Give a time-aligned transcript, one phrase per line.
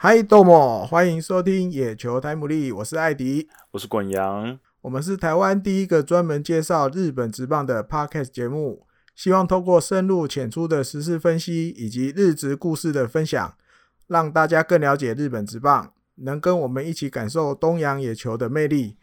[0.00, 13.56] 嗨，豆莫，欢迎收听野球台姆利，我是艾迪，我是滚阳，我们是台湾第一个专门介绍日本职棒的 Podcast 节目，希望透过深入浅出的时事分析以及日职故事的分享，
[14.06, 18.96] 让大家更了解日本职棒，能跟我们一起感受东洋野球的魅力。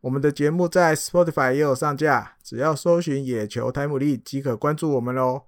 [0.00, 5.42] 我们的节目在 Spotify 也有上架，只要搜寻野球台姆利即可关注我们喽。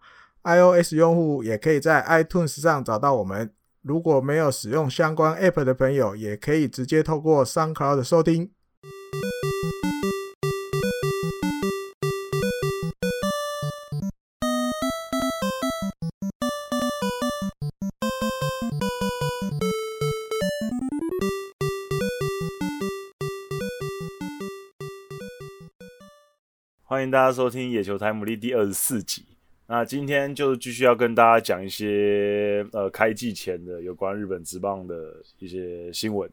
[0.45, 3.51] iOS 用户也可以在 iTunes 上找到我们。
[3.87, 8.51] 如果没有使用相关 App 的朋友，也可以直接透过 SoundCloud 收听。
[26.85, 29.34] 欢迎大家收听《野球台姆利》第二十四集。
[29.67, 36.31] 那今天就继续要跟大家讲一些呃开季前的有关日本职棒的一些新闻，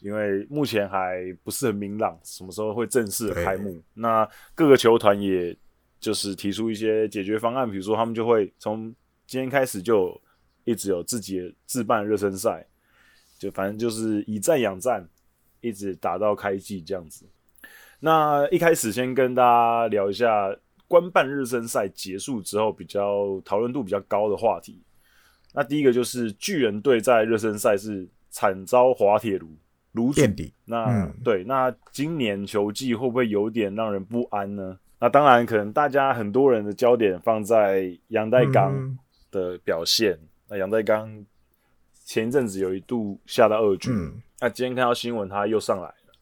[0.00, 3.78] 因为目前还不是很明朗，什么时候会正式的开幕。
[3.92, 5.54] 那各个球团也
[6.00, 8.84] 就是提出一些解决方案，比如说他们就会从
[9.26, 10.18] 今天开始就
[10.64, 12.66] 一直有自己的自办热身赛，
[13.38, 15.06] 就反正就是以战养战，
[15.60, 17.26] 一直打到开季这样子。
[18.00, 20.56] 那一开始先跟大家聊一下。
[20.92, 24.78] 官办热身赛结束之后，比较讨论度比较高的话题，
[25.54, 29.48] 那第一个就是巨人队在热身赛是惨遭滑铁卢
[29.92, 30.52] 卢垫底。
[30.66, 34.78] 那、嗯、对，那今年球季会不会有点让人不安呢？
[34.98, 38.98] 那当然，可能大家很多人的焦点放在杨代刚
[39.30, 40.12] 的表现。
[40.12, 41.24] 嗯、那杨代刚
[42.04, 46.12] 前一阵子有一度下到二军，嗯、那今天看到新闻，他又上来了，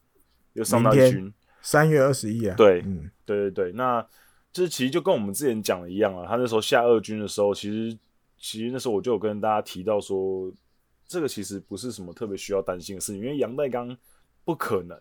[0.52, 1.34] 又上到一军。
[1.60, 4.06] 三月二十一啊，对，嗯，对对对，那。
[4.52, 7.96] 就是其实就跟我们之前讲的一样啊，他那时候下二军的时候，其实
[8.36, 10.50] 其实那时候我就有跟大家提到说，
[11.06, 13.96] 这个其实不是什么特别需要担心的事情，因为杨代刚
[14.44, 14.98] 不可能，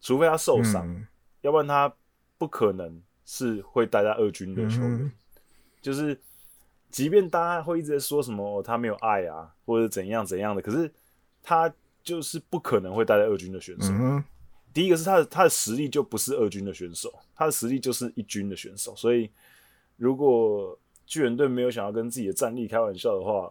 [0.00, 1.06] 除非他受伤，嗯、
[1.40, 1.92] 要不然他
[2.38, 5.02] 不可能是会待在二军的球员。
[5.02, 5.12] 嗯、
[5.82, 6.16] 就是
[6.90, 10.92] 即便大家会一直在说什么、哦、他没有爱啊，或者怎样怎样的，可是
[11.42, 11.72] 他
[12.04, 13.92] 就是不可能会待在二军的选手。
[13.92, 14.22] 嗯
[14.76, 19.30] 第一个是他的他的实力就不是二军的选手，他的实力就是一军的选手，所以
[19.96, 23.50] 如果巨人队没有想要跟自己的战力开玩笑的话，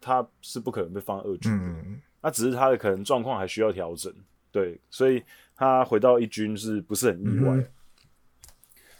[0.00, 1.64] 他是不可能被放二军的。
[1.64, 4.12] 嗯、那只是他的可能状况还需要调整，
[4.50, 5.22] 对，所以
[5.54, 7.54] 他回到一军是不是很意外？
[7.54, 7.68] 嗯、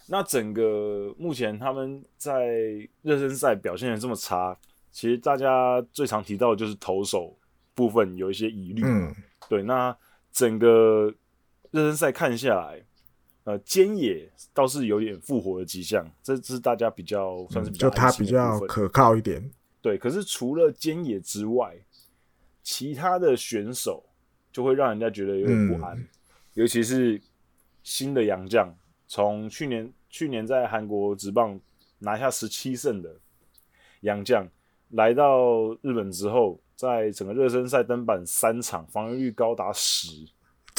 [0.07, 2.55] 那整个目前他们在
[3.01, 4.57] 热身赛表现的这么差，
[4.93, 7.37] 其实大家最常提到的就是投手
[7.75, 8.81] 部分有一些疑虑。
[8.85, 9.13] 嗯、
[9.49, 9.93] 对，那
[10.31, 11.13] 整个。
[11.71, 12.83] 热身赛看下来，
[13.43, 19.51] 呃，菅野倒是有点复活的迹象，这这是大家比较算是比较、嗯、就他比较可靠一点。
[19.81, 21.77] 对，可是除了菅野之外，
[22.63, 24.03] 其他的选手
[24.51, 26.07] 就会让人家觉得有点不安，嗯、
[26.55, 27.21] 尤其是
[27.83, 28.75] 新的洋将，
[29.07, 31.59] 从去年去年在韩国职棒
[31.99, 33.15] 拿下十七胜的
[34.01, 34.47] 洋将，
[34.89, 40.27] 来到日本之后，在整个热身赛登板三场，防御率高达十。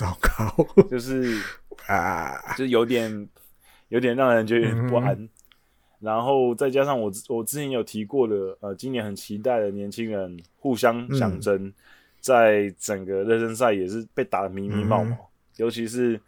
[0.01, 1.39] 糟糕， 就是
[1.87, 3.29] 啊，就有点
[3.89, 5.13] 有点让人觉得不安。
[5.13, 5.29] 嗯、
[5.99, 11.75] 然后再加上我我之前有提过的，呃，今年很期待的年轻人互相相争，嗯、
[12.19, 15.19] 在整个热身赛也是被打得迷迷茫茫，嗯、
[15.57, 16.19] 尤其是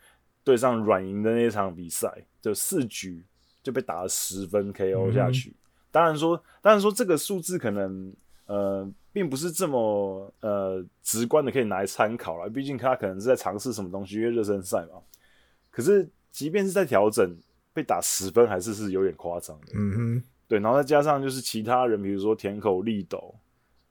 [0.44, 2.12] 对上软银的那场比赛，
[2.42, 3.24] 就四局
[3.62, 5.48] 就被打了十分 KO 下去。
[5.48, 5.54] 嗯、
[5.90, 8.12] 当然说，当然说这个数字可能
[8.54, 8.92] 呃。
[9.14, 15.02] 并不是这么呃直观的可以拿来参考了，毕竟他可能是在尝试什么东西，因为热身赛嘛。
[15.70, 17.36] 可是即便是在调整，
[17.74, 19.66] 被打十分还是是有点夸张的。
[19.74, 23.34] 嗯哼，对，然后再加上就是其他人，比如说田口立斗，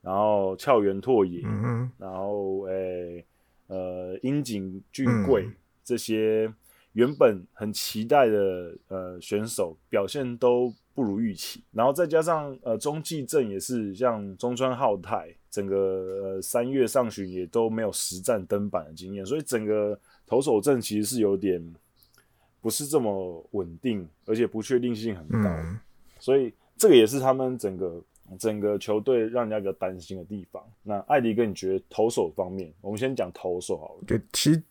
[0.02, 3.26] 然后翘原拓也，嗯、哼然后诶、欸、
[3.68, 6.52] 呃樱井俊贵、嗯、这些
[6.94, 10.74] 原本很期待的呃选手表现都。
[10.94, 19.98] 不如预期，然后再加上呃中继阵也是像中川浩太，整个呃三月上旬也都没有实战登板的经验，所以整个
[20.28, 21.62] 投手阵其实是有点
[22.60, 25.80] 不是这么稳定，而且不确定性很高，嗯、
[26.20, 28.02] 所以这个也是他们整个
[28.38, 30.64] 整个球队让人家比较担心的地方。
[30.84, 34.04] 那艾迪哥，你觉得投手方面，我们先讲投手好了。
[34.06, 34.64] 对，其对。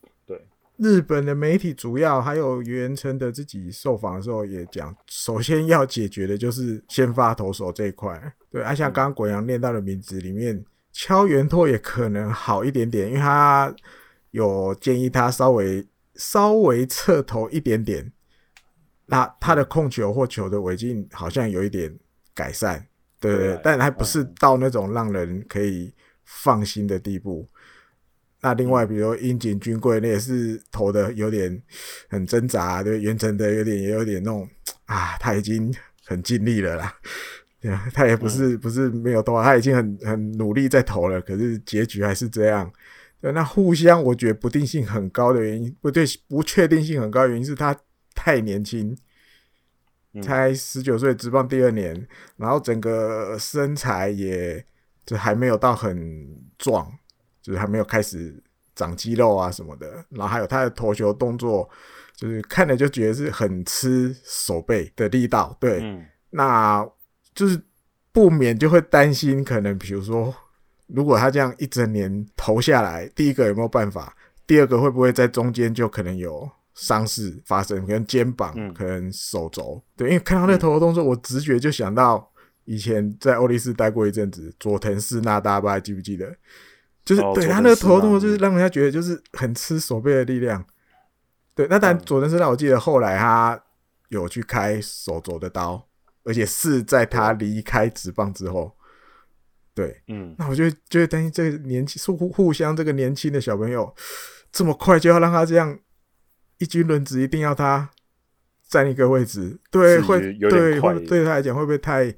[0.81, 8.19] 日本的媒体主要还有原成的自己受访的时候也讲，首先要解决的就是先发投手这一块。
[8.49, 13.71] 对，啊，像刚刚国阳念到的名字里面，敲圆拓也可能好一点点，因为他
[14.31, 18.11] 有建议他稍微稍微侧头一点点，
[19.05, 21.95] 那他的控球或球的尾劲好像有一点
[22.33, 22.83] 改善，
[23.19, 25.93] 对对，对，但还不是到那种让人可以
[26.25, 27.47] 放心的地步。
[28.41, 31.61] 那另外，比如樱井军贵，那也是投的有点
[32.09, 34.49] 很挣扎，对，袁成的有点也有点那种
[34.85, 35.73] 啊，他已经
[36.05, 36.93] 很尽力了啦。
[37.59, 42.71] 对啊，他也不是不是没有投，他已经很很努力在投了，可是结局还是这样。
[43.21, 47.77] 对，那互相我觉得不定性很高的原因，不对，不确定性很高的原因是他
[48.15, 48.97] 太年轻，
[50.23, 54.65] 才十九岁，职棒第二年，然后整个身材也
[55.05, 56.27] 就还没有到很
[56.57, 56.91] 壮，
[57.41, 58.33] 就是还没有开始
[58.75, 61.69] 长肌肉啊什么的，然后还有他的投球动作，
[62.15, 66.87] 就是看了就觉得是很吃手背的力道，对，嗯、那。
[67.33, 67.57] 就是
[68.11, 70.35] 不免就会担心，可能比如说，
[70.87, 74.13] 如果他这样一整年投下来，第一个有没有办法？
[74.45, 77.79] 第二个会不会在中间就可能有伤势发生？
[77.85, 79.81] 可能肩膀，可能手肘。
[79.95, 82.29] 对，因为看到那个投球动作，我直觉就想到
[82.65, 86.35] 以前在欧力士待过一阵子，佐藤四那，大家不知道记不记得？
[87.05, 90.65] 就是对他那个投球动作，就是让人家觉得就是很吃手背的力量。
[91.55, 93.61] 对，那但佐藤四那，我记得后来他
[94.09, 95.87] 有去开手肘的刀。
[96.23, 98.71] 而且是在他离开职棒之后，
[99.73, 103.91] 对，嗯，那我就就会担心这个年轻互互相这个年轻的小朋友
[104.51, 105.79] 这么快就要让他这样
[106.59, 107.89] 一军轮值，一定要他
[108.67, 112.13] 占一个位置，对，会对会对他来讲会不会太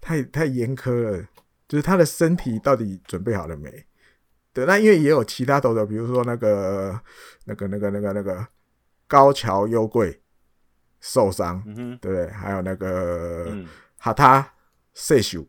[0.00, 1.24] 太太严苛了？
[1.68, 3.70] 就是他的身体到底准备好了没？
[4.54, 6.98] 对，那因为也有其他投手，比如说那个
[7.44, 8.46] 那个那个那个那个
[9.06, 10.18] 高桥优贵。
[11.06, 12.26] 受伤，嗯、对不对？
[12.30, 13.54] 还有那个
[13.98, 14.54] 哈塔
[14.94, 15.46] 塞修，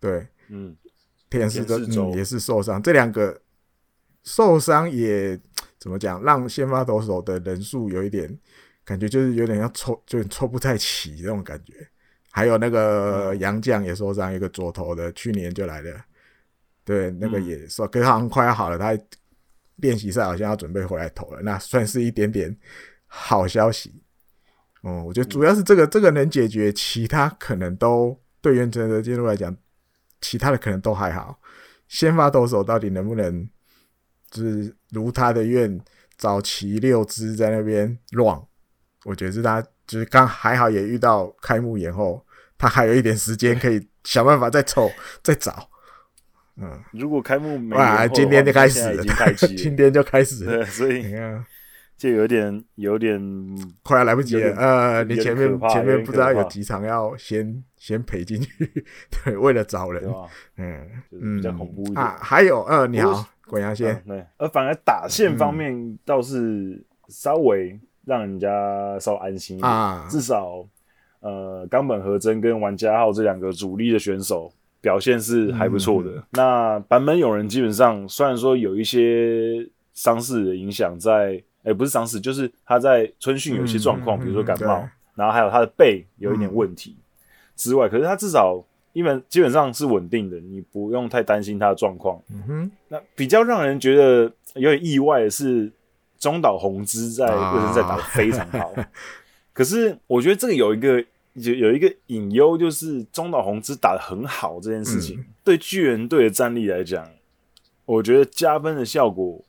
[0.00, 0.76] 对，嗯，
[1.30, 2.82] 田氏的嗯也是受伤。
[2.82, 3.40] 这两个
[4.24, 5.40] 受伤也
[5.78, 6.20] 怎么讲？
[6.24, 8.36] 让先发投手的人数有一点
[8.84, 11.74] 感觉，就是有点要凑，就凑不太齐那种感觉。
[12.32, 16.04] 还有那个杨将也受伤，一个左投的，去年就来了，
[16.88, 18.98] 对，那个也说，可是好像快要好了，他
[19.76, 22.56] 练习赛好像要准备回来投了，那算是一点点
[23.06, 24.02] 好消息。
[24.80, 29.54] 哦、嗯，我觉得主要是这个，这个能解决，其他可能都对原成的进入来讲，
[30.22, 31.38] 其他的可能都还好。
[31.88, 33.46] 先发投手到底能不能，
[34.30, 35.78] 就是如他的愿，
[36.16, 38.42] 早期六支在那边乱，
[39.04, 42.24] 我觉得是他就是刚还好也遇到开幕延后，
[42.56, 44.90] 他还有一点时间可以想办法再凑
[45.22, 45.68] 再找。
[46.60, 49.04] 嗯，如果开幕没哇，今天就开始 了，
[49.56, 51.44] 今天就开始了，对，所以你看。
[51.96, 53.20] 就有点有点
[53.82, 58.72] 快要来不及了，呃，你前面前面不知道有几场要先先赔进去，
[59.24, 60.08] 对，为了找人，
[60.58, 61.96] 嗯嗯，比较恐怖一点。
[61.96, 62.16] 啊。
[62.20, 70.64] 还有，呃，你好，滚阳线，对，而反而打线方面倒是稍微让人家稍安心一点，至少
[71.18, 76.24] 呃，冈本和真跟玩家号这两个主力的选手表现是还不错的。
[76.30, 81.42] 那版本勇人基本上虽然说有一些伤势的影响在。
[81.64, 86.96] 哎、欸、不是伤势，就是他在春训有一些状况，嗯、比如说感冒，嗯、然后还有他的背有一点问题
[87.56, 88.64] 之外，嗯、可是他至少
[88.94, 92.22] 因为基本上是稳定的，你不用太担心他的状况。
[92.30, 95.70] 嗯哼，那比较让人觉得有点意外的是，
[96.18, 98.88] 中岛宏之在热身赛打得非常好，啊、
[99.52, 101.04] 可是我觉得这个有一个
[101.40, 107.10] 有有一个隐忧，就是中岛宏之打的很好这件事情，嗯、对巨人队的战力来讲，
[107.84, 109.44] 我觉得加分的效果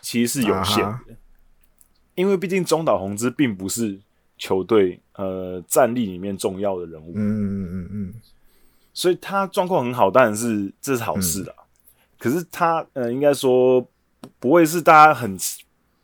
[0.00, 0.90] 其实是有限的。
[0.90, 1.00] 啊
[2.16, 3.98] 因为毕竟中岛宏之并不是
[4.36, 8.14] 球队呃战力里面重要的人物，嗯嗯嗯嗯，
[8.92, 11.54] 所以他状况很好，当然是这是好事啦。
[11.56, 11.64] 嗯、
[12.18, 13.86] 可是他呃，应该说
[14.38, 15.34] 不会是大家很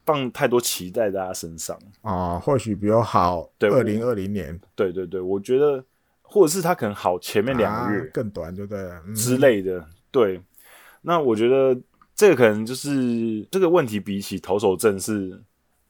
[0.07, 2.39] 放太多期待在他身上啊。
[2.39, 5.85] 或许比较好，对，二零二零年，对对对，我觉得
[6.23, 9.81] 或者是他可能好前面两个月、啊、更短，对不对了之类的。
[9.81, 10.41] 嗯、对，
[11.03, 11.79] 那我觉得
[12.15, 15.43] 这个可能就是这个问题，比起投手阵是。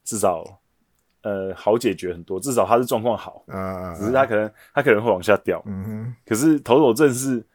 [0.09, 0.61] 至少，
[1.21, 2.39] 呃，好解决很多。
[2.39, 5.61] 至少他是状况好，啊，只是他可能他可能会往下掉。
[5.65, 6.15] 嗯哼。
[6.25, 7.45] 可是投手阵是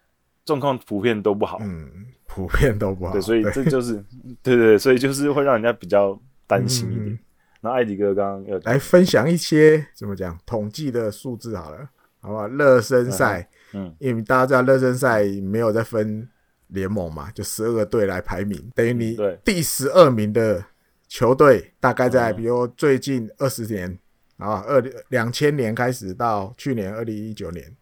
[0.44, 1.90] 状况普遍都不好，嗯，
[2.26, 3.12] 普遍都不好。
[3.12, 3.94] 对，所以这就是，
[4.42, 6.20] 对对对，所以就是会让人家比较
[6.58, 7.18] 担心一点。
[7.60, 11.88] 那艾迪哥刚刚要来分享一些怎么讲统计的数字好了，
[12.20, 12.48] 好不好？
[12.48, 16.28] 热身赛，嗯，因为大家知道热身赛没有在分
[16.68, 20.64] 联盟嘛，就十二个队来排名，等于你第十二名的。
[21.08, 23.98] 球队大概在，比如最近二十年
[24.38, 27.76] 啊，二两千年开始到去年二零一九年，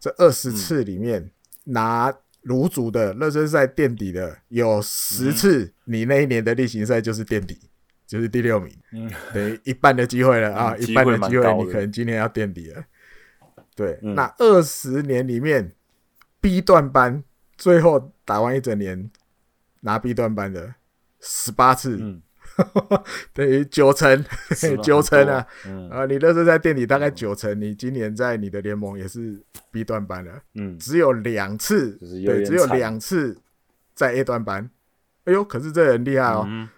[0.00, 1.30] 这二十次里面
[1.62, 7.56] 拿炉主的热身赛垫底的有十次，你那一年的例行赛就是垫底，
[8.06, 8.72] 就是第六名，
[9.34, 12.84] 等于一半的机会了啊，一半的机会你可能今年要垫底了。
[13.74, 15.72] 对，那二十年里面
[16.40, 17.22] B 段班
[17.56, 19.10] 最后打完一整年
[19.80, 20.74] 拿 B 段班的
[21.20, 22.22] 十八次，嗯，
[23.34, 24.24] 等于九成，
[24.82, 25.90] 九成啊，嗯。
[25.90, 29.38] 啊，你那时候在垫底大概九成，你今年在你的联盟也是
[29.70, 33.36] B 段班了，嗯，只有两次，对，只有两次
[33.94, 34.70] 在 A 段班，
[35.24, 36.68] 哎呦，可是这人厉害哦，嗯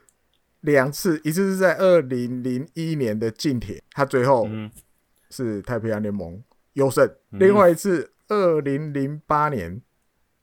[0.61, 4.71] 两次，一次是在二零零一年的近铁，他最后嗯。
[5.31, 7.39] 是太平洋联盟优胜，嗯。
[7.39, 9.79] 另外一次二零零八年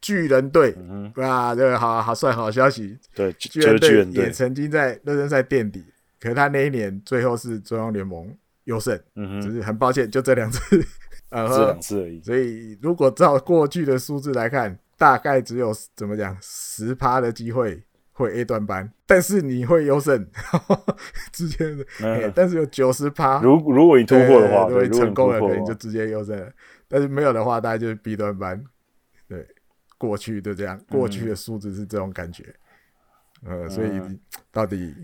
[0.00, 0.72] 巨人队。
[0.78, 2.96] 嗯，哇，这个好好算好消息！
[3.12, 5.84] 对，巨人队也，曾经在热身赛垫底，
[6.20, 8.32] 可是他那一年最后是中央联盟
[8.66, 10.60] 优胜，嗯哼，只是很抱歉，就这两次，
[11.30, 17.82] 呃，这两次而已，所以如果照过去的数字来看，大概只有怎么讲十趴的机会
[18.16, 20.26] 会 A 段班，但是你会优胜，
[21.32, 26.50] 直接的、嗯欸但是有九十趴，如如果你突破的话，对，成功了，可能就直接优胜了。
[26.88, 28.64] 但是没有的话，大概就是 B 段班。
[29.28, 29.46] 对，
[29.98, 32.44] 过去就这样，过去的数字是这种感觉。
[33.44, 34.18] 呃，所以嗯
[34.50, 34.94] 到底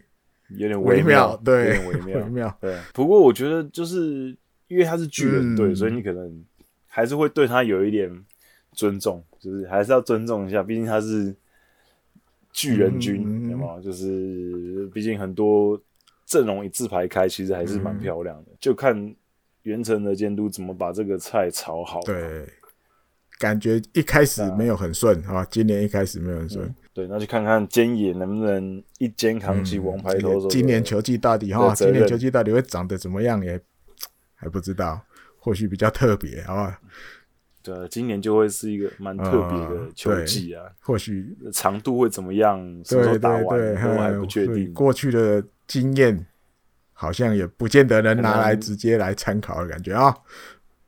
[0.49, 2.31] 有点微妙，对，有点微妙微。
[2.31, 2.59] 妙。
[2.63, 4.35] 对，不过我觉得就是
[4.69, 6.43] 因为他是巨人队，嗯所以你可能
[6.87, 8.11] 还是会对他有一点
[8.73, 11.37] 尊重，就是还是要尊重一下，毕竟他是
[12.53, 13.81] 巨人军，嗯有没有？
[13.81, 15.81] 就是毕竟很多
[16.27, 19.15] 阵容一字排开，其实还是蛮漂亮的，嗯就看
[19.63, 22.01] 原城的监督怎么把这个菜炒好。
[22.03, 22.47] 对，
[23.39, 26.75] 感觉一开始没有很顺啊，今年一开始没有很顺。
[26.95, 30.51] 对，那就看看菅野能不能一肩扛起王牌投手、嗯。
[30.51, 33.59] 今年球季到底哈，今年球季到底会长得怎么样也
[34.35, 35.01] 还不知道，
[35.39, 36.73] 或许比较特别，好不好？
[37.63, 42.59] 对，今年就会是一个蛮特别的球季啊，或许长度会怎么样？
[42.85, 44.73] 什么时候打完对对对都还不确定。
[44.75, 46.27] 过去的经验
[46.93, 50.15] 好像也不见得能拿来直接来参考的感觉啊。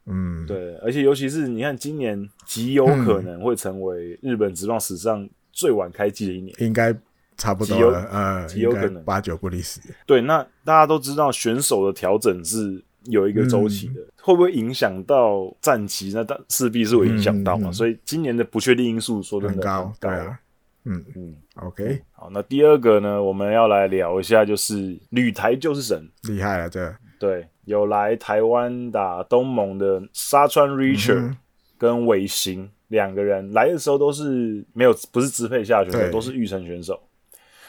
[0.07, 6.95] 嗯，对，而且尤其是你看，今年极有可能会成为日本职棒史上最晚开季的一年，应该
[7.39, 9.81] 差不多了，呃，极有可能八九不离十。
[10.05, 16.13] 对，那大家都知道选手的调整是有一个周期的，嗯、会不会影响到战绩？
[16.15, 17.69] 那当势必是会影响到嘛。
[17.69, 20.39] 嗯嗯、所以今年的不确定因素说真的很高，对啊。
[20.87, 26.95] 嗯嗯，OK，好，那第二个呢，我们要来聊一下，就是旅台就是神，厉害了，这。
[27.19, 31.35] 对，有来台湾打东盟的沙川 Richter
[31.79, 37.01] 跟尾行两个人来的时候都是没有，不是支配下选手，都是预成选手。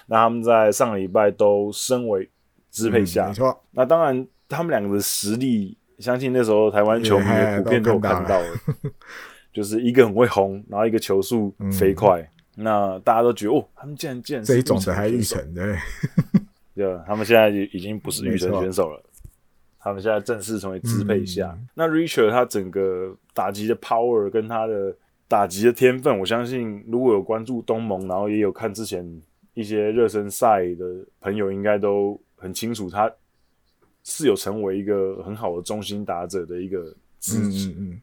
[0.08, 2.30] 那他们在上个礼拜都升为
[2.70, 3.64] 支配下，嗯、没错。
[3.72, 7.26] 那当然，他们两个的实力，相信那时候台湾球迷
[7.58, 8.48] 普遍都有看到了，
[9.54, 12.22] 就是一个很会轰，然后一个球速飞快。
[12.22, 15.76] 嗯那大家都觉得哦，他们竟然竟然是这一种的还育成对，
[16.74, 19.04] 对，他们现在已经不是育成选手了，
[19.78, 21.54] 他们现在正式成为支配下。
[21.54, 24.96] 嗯、那 Richard 他整个打击的 power 跟他的
[25.28, 29.06] 打击的天分，我相信如果有关注东盟，然后也有看之前
[29.54, 30.86] 一些热身赛的
[31.20, 33.12] 朋友，应该都很清楚，他
[34.06, 37.72] 是有成为一个很好的中心打者的一个资质。
[37.72, 38.02] 嗯嗯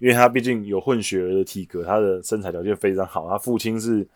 [0.00, 3.28] 因为他毕竟有混血儿的体格，他的身材条件非常好。
[3.28, 4.06] 他父亲是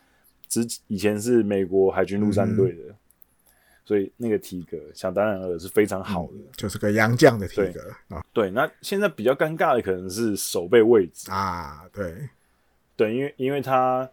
[0.46, 2.94] 之以前是美国海军陆战队的，嗯、
[3.84, 12.14] 所以那个体格想当然尔是非常好的，嗯、就是个洋将的体格对，啊、对，那现在比较尴尬的可能是守备位置啊，对
[12.94, 14.08] 对，因为因为他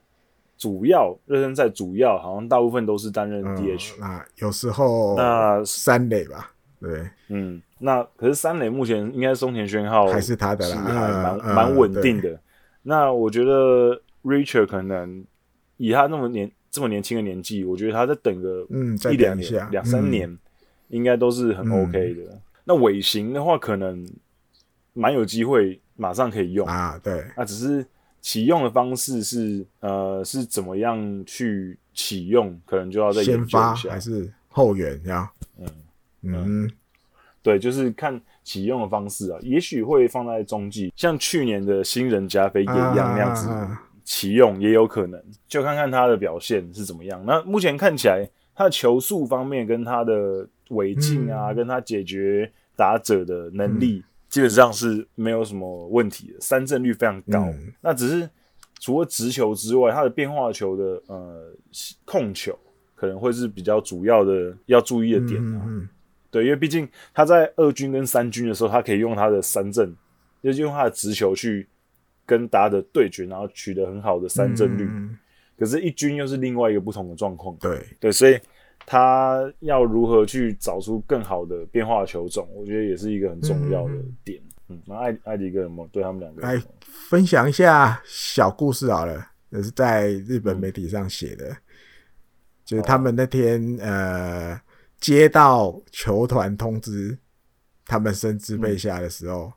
[0.57, 7.61] 主要热身赛主要好像大部分都是担任 DH，那、嗯、有时候那三垒吧，对，嗯。
[7.81, 12.37] 那可是三垒目前应该松田宣浩还是他的啦，还蛮蛮稳定的。
[12.81, 15.23] 那我觉得 Richard 可能
[15.77, 20.37] 以他那么年这么年轻的年纪，我觉得他在等个嗯一两年两三年，
[20.89, 22.23] 应该都是很 OK 的。
[22.33, 24.05] 嗯、那尾形的话，可能
[24.91, 26.99] 蛮有机会马上可以用啊。
[27.01, 27.85] 对，那只是
[28.19, 35.31] 启用的方式是呃是怎么样去启用，可能就要再研究一下，还是后援呀？
[35.57, 35.65] 嗯
[36.21, 36.65] 嗯。
[36.65, 36.71] 嗯
[37.41, 43.49] 对，就是看启用的方式啊，也许会放在中继，像去年的新人加菲也一样那样子
[44.03, 47.23] 启用，也有可能，就看看他的表现是怎么样。
[47.25, 57.45] 那目前看起来，他的球速方面跟他的尾劲啊，嗯、跟他解决打者的能力，嗯、基本上是没有什么问题的，三振率非常高。
[57.45, 58.29] 嗯、那只是
[58.81, 61.53] 除了直球之外，他的变化球的呃
[62.03, 62.53] 控球
[62.95, 65.63] 可能会是比较主要的要注意的点啊。
[65.65, 65.89] 嗯嗯
[66.31, 69.95] 对，因为毕竟他在二军跟三军的时候，他可以用他的三振，
[70.43, 71.67] 就是用他的直球去
[72.25, 74.87] 跟大家的对决，然后取得很好的三振率。
[74.89, 75.17] 嗯、
[75.57, 77.55] 可是，一军又是另外一个不同的状况。
[77.59, 78.39] 对对，所以
[78.85, 83.93] 他要如何去找出更好的变化球种，我觉得也是一个很重要的
[84.23, 84.41] 点。
[84.67, 86.61] 嗯，嗯，那艾艾迪哥有没有对他们两个来
[87.09, 89.25] 分享一下小故事好了？
[89.49, 91.57] 也是在日本媒体上写的，
[92.63, 94.55] 就是他们那天呃
[94.99, 97.17] 接到球团通知，
[97.85, 99.51] 他们升支配下的时候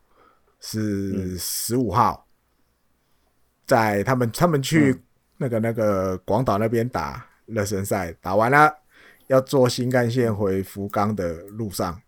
[0.59, 2.27] 是十五号，
[3.65, 5.01] 在他们他们去
[5.37, 8.73] 那个那个广岛那边打热身赛，打完了
[9.27, 12.01] 要坐新干线回福冈的路上，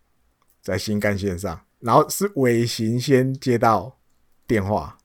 [0.62, 3.98] 在新干线上，然后是尾行先接到
[4.46, 4.98] 电话，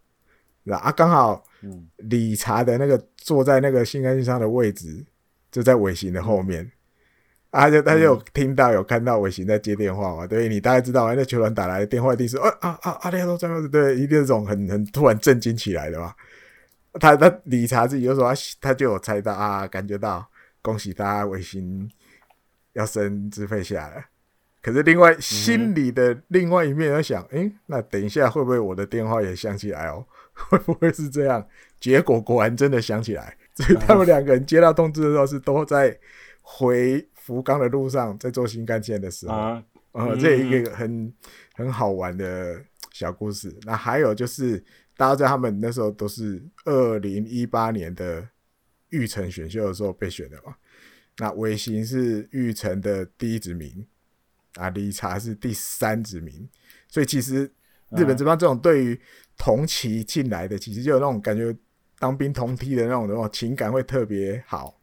[0.68, 1.44] 啊，刚好。
[1.64, 5.06] 嗯，理查的那个坐在那个新干线上的位置
[5.52, 6.72] 就在尾行的后面，嗯、
[7.52, 16.14] 啊，他就他就有听到有看到伟行在接电话嘛，对，你大概知道，那球员打来的电话一定是，啊啊啊，阿里亚多这样子，对，一定是这种很很突然震惊起来的嘛。
[17.00, 20.26] 他他理查自己就说他他就有猜到啊，感觉到
[20.62, 21.90] 恭喜他伟行
[22.74, 24.02] 要升支配下了，
[24.62, 30.06] 可是另外心里的另外一面要想，诶、嗯欸，那等一下会不会我的电话也响起来哦？
[30.50, 31.46] 会不会是这样？
[31.80, 35.98] 结果果然真的响起来，所以他们两个人接到通知的时候是都在
[36.42, 41.14] 回福冈的路上，在坐新干线的时候，啊，呃，这一个很
[41.54, 42.60] 很好玩的
[42.92, 43.56] 小故事。
[43.62, 44.58] 那还有就是，
[44.98, 48.28] 大家知道他们那时候都是二零一八年的
[48.90, 50.56] 玉成选秀的时候被选的嘛？
[51.18, 53.86] 那尾行是玉成的第一指名，
[54.56, 56.50] 啊，理查是第三指名，
[56.88, 57.44] 所以其实
[57.92, 59.00] 日本这帮这种对于
[59.38, 61.56] 同期进来的，其实就有那种感觉，
[62.00, 64.82] 当兵同梯的那种那种情感会特别好。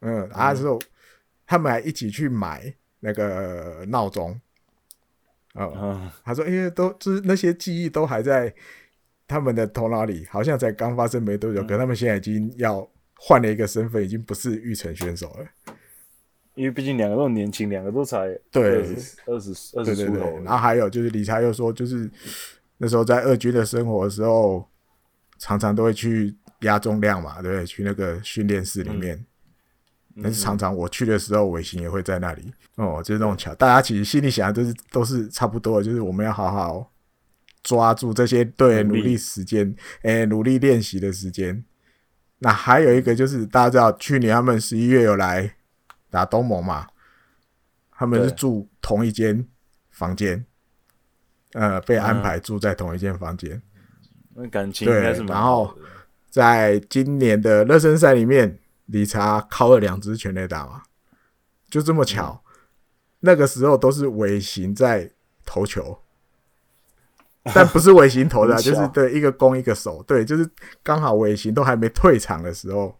[0.00, 0.78] 嗯，啊，之后
[1.48, 4.40] 他们还一起去买那个闹钟。
[5.54, 8.54] 哦、嗯，他说：“因、欸、为都就是那些记忆都还在
[9.26, 15.74] 他们的头脑里，好像才刚发生没多久，嗯、可他们现在已经要换了一个身份，已经不是育成选手了。
[16.54, 18.84] 因为毕竟两个都年轻，两个都才对
[19.26, 20.38] 二十二十出头。
[20.44, 22.08] 然后还有就是理查又说，就是。”
[22.80, 24.64] 那时候在二军的生活的时候，
[25.36, 27.66] 常常都会去压重量嘛，对不对？
[27.66, 29.16] 去那个训练室里面。
[29.16, 29.26] 嗯、
[30.22, 32.52] 但是常常我去的时候，尾行也会在那里。
[32.76, 33.54] 哦，就是那种巧。
[33.54, 36.92] 大家其实心里想的都是都是差不多的，就是我们要好好
[37.62, 41.64] 抓住这些对努力时间，诶，努力练习的时间。
[42.38, 45.54] 那还有一个就是大家知道，去年他们十一月有来
[46.10, 46.86] 打东盟嘛，
[47.92, 49.46] 他们是住同一间
[49.90, 50.44] 房间。
[51.54, 53.60] 呃，被安排住在同一间房间，
[54.34, 55.74] 那、嗯、感情应该是蛮然后
[56.28, 60.82] 在今年的热身赛里面，理查敲了两支全垒打嘛，
[61.70, 62.50] 就这么巧，嗯、
[63.20, 65.10] 那个时候都是尾行在
[65.46, 65.98] 投球，
[67.54, 68.70] 但不是尾行投的，巧。
[68.70, 70.48] 就是对一个攻一个守，对，就是
[70.82, 72.94] 刚好尾行都还没退场的时候，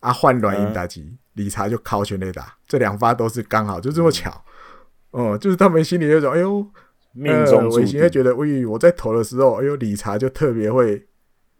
[0.00, 4.44] 啊，换软银打击，嗯、理查就敲全垒打，这两发都是刚好，就这么巧，
[5.10, 6.64] 哦、就是他们心里有种，哎呦。
[7.16, 10.98] 命中注定，我会觉得，喂，我在投的时候，哎呦，理查就特别会，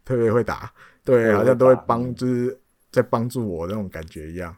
[0.05, 0.69] 特别会打，
[1.05, 2.61] 对，好像都会帮，就是
[2.95, 4.57] 在帮助我那种感觉一样，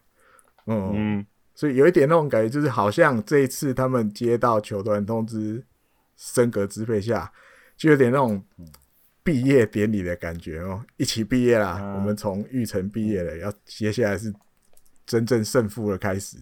[0.66, 5.64] 嗯，嗯，所以有一点那种感觉，就是好像这一次他们接到球团通知
[6.16, 7.32] 升格支配下，
[7.78, 8.44] 就有点那种
[9.24, 14.32] 毕业典礼的感觉哦，一起毕业啦，我们从育成毕业了，要接下来是
[15.06, 16.36] 真正胜负的开始。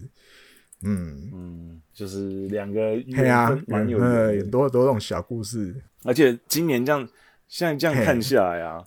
[0.83, 1.31] 嗯。
[1.33, 5.81] 嗯，就是两个对啊蛮有很多很多这种小故事。
[6.03, 7.07] 而且今年这样，
[7.47, 8.83] 现在这样看下来啊，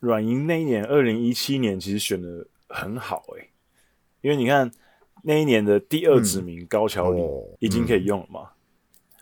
[0.00, 3.50] 软银那一年二零一七年其实选的很好诶、欸，
[4.20, 4.70] 因为你看
[5.22, 7.20] 那一年的第二指名高桥里
[7.58, 8.50] 已经可以用了嘛，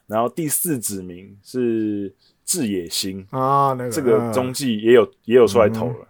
[0.06, 6.08] 然后第四指名是志野星啊，那个这个中继也有也有出来投了，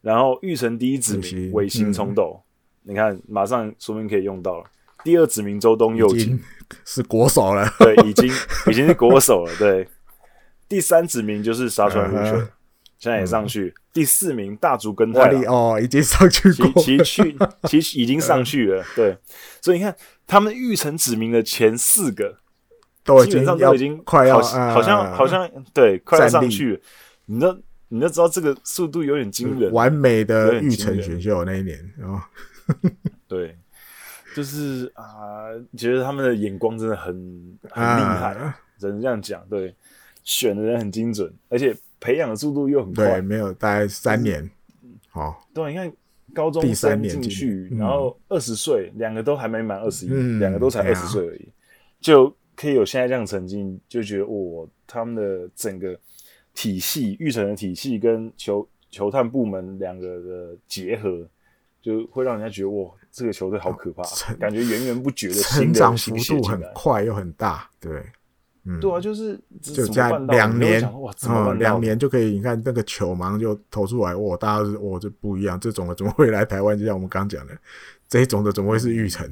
[0.00, 2.42] 然后玉成第一指名尾星冲斗。
[2.84, 4.64] 你看，马上说明可以用到了。
[5.04, 6.36] 第二指名周东佑京
[6.84, 8.28] 是国手了，对，已经
[8.68, 9.56] 已经是国手了。
[9.56, 9.86] 对，
[10.68, 12.48] 第三指名就是沙川入学，
[13.02, 13.74] 现在也上去。
[13.92, 18.84] 第四名大竹耕太哦，已经上去过，其实去其实已经上去了。
[18.94, 19.18] 对，
[19.60, 19.92] 所以你看，
[20.24, 22.38] 他们玉成指名的前四个，
[23.02, 26.80] 都基本上都已经快要，好像好像对，快要上去了。
[27.26, 32.22] 你都你都知道这个速度有点惊人，完美的玉成选秀那一年啊。
[33.26, 33.58] 对，
[34.36, 37.12] 就是啊，觉得他们的眼光真的很
[37.68, 39.44] 很厉害，啊、只能这样讲。
[39.50, 39.74] 对，
[40.22, 43.12] 选的人很精准，而且培养的速度又很快。
[43.12, 44.50] 对，没有大概三年。
[45.08, 45.90] 好、哦，对，你看
[46.34, 51.52] 高中三年进去，然后二十岁，两、嗯、个都还没满二十一，两个都才二十岁而已，嗯、
[52.00, 55.98] 就可以有现在这样成绩，就觉得哦，他们的整个
[56.52, 61.26] 体系，育成的体系跟球球探部门两个的结合。
[61.82, 68.00] 就会让人家觉得哇，这个球队好可怕，成感觉源源不绝的成长幅度很快又很大，对，
[68.64, 72.26] 嗯，对啊，就是就加两年哇，怎么两、嗯、年就可以？
[72.26, 76.78] 你看那个球马上就投出来，哇，大家是哇，这不一样，这种的怎么会来台湾？
[76.78, 77.58] 就像我们刚讲的，
[78.08, 79.28] 这种的怎么会是玉成？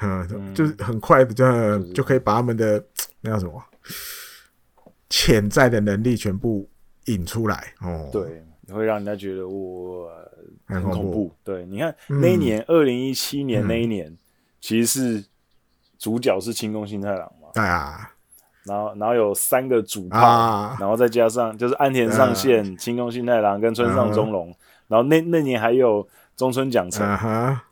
[0.00, 2.82] 嗯，嗯就是很快的，就就可以把他们的
[3.20, 3.62] 那叫什么
[5.10, 6.66] 潜在的能力全部
[7.04, 8.08] 引出来哦。
[8.10, 8.42] 对，
[8.72, 10.08] 会让人家觉得我
[10.64, 11.30] 很恐怖。
[11.44, 14.18] 对，你看那一年二零一七年那一年，嗯、
[14.58, 15.24] 其实是
[15.98, 17.48] 主角是清宫新太郎嘛？
[17.52, 18.08] 对啊。
[18.64, 24.54] 然后，然后有三个主炮，啊、然后再加上就是安田上线、清宫信太郎跟村上宗隆，
[24.86, 27.64] 然后那那年还有中村奖成，啊、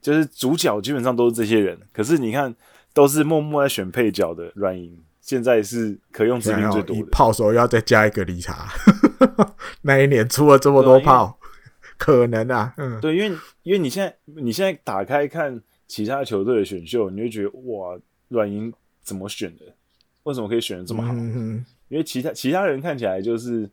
[0.00, 1.76] 就是主角基本上都是这些人。
[1.92, 2.54] 可是你看，
[2.94, 7.02] 都是默默在选配角的软银，现在是可用之兵最多的。
[7.10, 8.68] 炮手要再加一个理查，
[9.82, 11.38] 那一年出了这么多炮，
[11.98, 19.64] 可能啊，嗯，对，因为因为你现在你现在打开看其他球队的选秀，你会觉得哇，软银怎么选的？
[20.30, 21.12] 为什么可以选的这么好？
[21.12, 23.68] 嗯、因为其他其他人看起来就是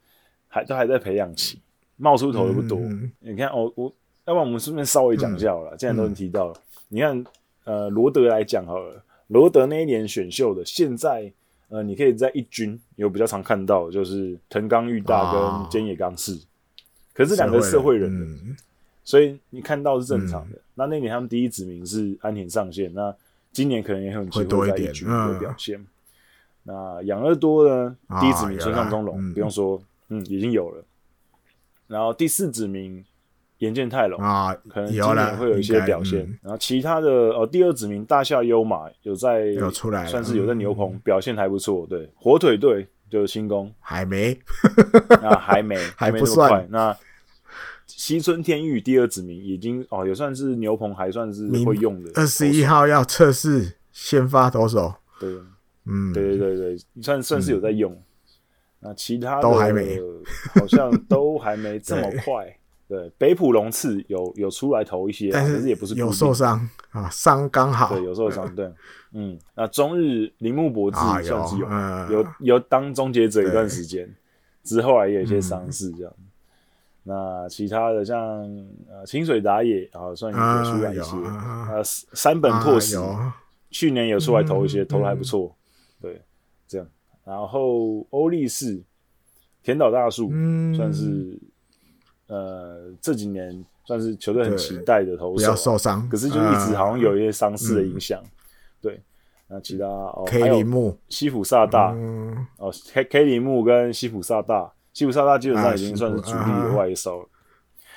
[0.47, 1.59] 还都还在培养期，
[1.97, 2.79] 冒出头的不多。
[2.79, 3.93] 嗯、你看哦，我
[4.25, 6.53] 要不然我们顺便稍微讲一下好了，嗯、既然都能提到了。
[6.55, 7.25] 嗯、你看，
[7.63, 11.31] 呃，罗德来讲好了，罗德那一年选秀的，现在
[11.69, 16.39] 呃，你可以在一军有比较常看到，就是藤冈裕大跟菅野刚士，哦、
[17.13, 18.55] 可是两个社会人，的、
[19.03, 20.55] 所以你看到是正常的。
[20.55, 23.15] 嗯、那那年他们第一指名是安田上线，那
[23.51, 25.85] 今年可能也很有机会在一军的表现。
[26.67, 27.95] 那养乐多呢？
[28.19, 30.83] 第一指名村上中龙，不用说，嗯，已经有了。
[31.87, 33.05] 然后第四指名
[33.59, 36.19] 岩见泰龙啊，可能今年会有一些表现。
[36.41, 41.87] 然后其他的哦，第二指名大下优马有在有出来，算是有在牛棚表现还不错。
[41.89, 44.37] 对，火腿队就是新宫还没
[45.23, 46.67] 啊，还没 还没那么快。
[46.69, 46.97] 那
[47.85, 52.11] 西村天裕第二指名已经哦，也算是牛棚还算是会用的。
[52.15, 55.33] 二十一号要测试先发投手，对。
[55.87, 57.95] 嗯，对对对对，算算是有在用，
[58.79, 59.99] 那其他的都还没，
[60.55, 62.55] 好像都还没这么 快。
[62.89, 66.57] 对，北浦龙次有有出来投一些，但是也不是有受伤
[66.91, 68.71] 啊，伤刚好，对，有受伤，对，
[69.11, 71.67] 嗯，那中日铃木博志算是有
[72.09, 74.09] 有有当终结者一段时间，
[74.63, 76.13] 之后来也有一些伤势这样。
[77.03, 78.19] 那其他的像
[78.89, 81.17] 呃清水打野啊，算有出来一些，
[81.69, 82.97] 呃三本拓实
[83.69, 85.53] 去年有出来投一些，投的还不错。
[86.01, 86.21] 对，
[86.67, 86.87] 这样，
[87.23, 88.81] 然后欧力士、
[89.63, 91.37] 田岛大树，嗯、算是
[92.27, 98.21] 呃这几年算是球队很期待的投手，啊，不要受伤，可是就一直好像有一些伤势的影响。
[98.23, 98.29] 嗯、
[98.81, 99.01] 对，
[99.47, 107.29] 那其他哦，K 铃木、西浦萨大，嗯、哦，K K 铃木跟西浦萨大，西浦萨大基本上已经算是主力的外手了。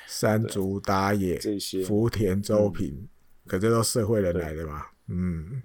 [0.07, 3.07] 山竹打野这些，福田周平，嗯、
[3.47, 4.85] 可这都社会人来的嘛？
[5.07, 5.61] 嗯，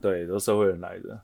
[0.00, 1.20] 对，都社会人来的。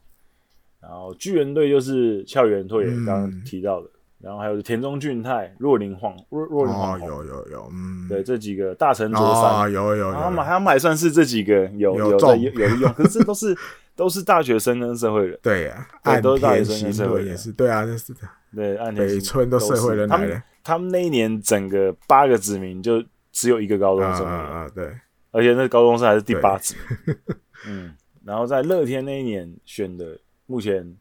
[0.80, 3.90] 然后巨人队就是翘元退，刚刚提到的，嗯、
[4.22, 13.56] 然后还有田中俊太、若林晃、若若林晃，有有有，嗯，对，这几个大城卓三，哦、有有有，他们他们还算是这几个有有在有有用，可是都是
[13.96, 18.20] 都是大学生跟社会人，对呀，对都是大学生跟社会人，也是，对啊，就是的，
[18.54, 24.24] 对，岸田北村都社会人来的，他们那一年整个八个子民就只有一个高中生。
[24.24, 24.92] 啊，对，
[25.32, 26.76] 而且那高中生还是第八子，
[27.66, 27.92] 嗯，
[28.24, 30.16] 然后在乐天那一年选的，
[30.48, 30.96] 目前。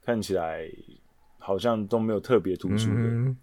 [0.00, 0.66] 看起来
[1.38, 3.36] 好像都没有特别突出的，嗯、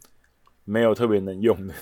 [0.63, 1.74] 没有特别能用的，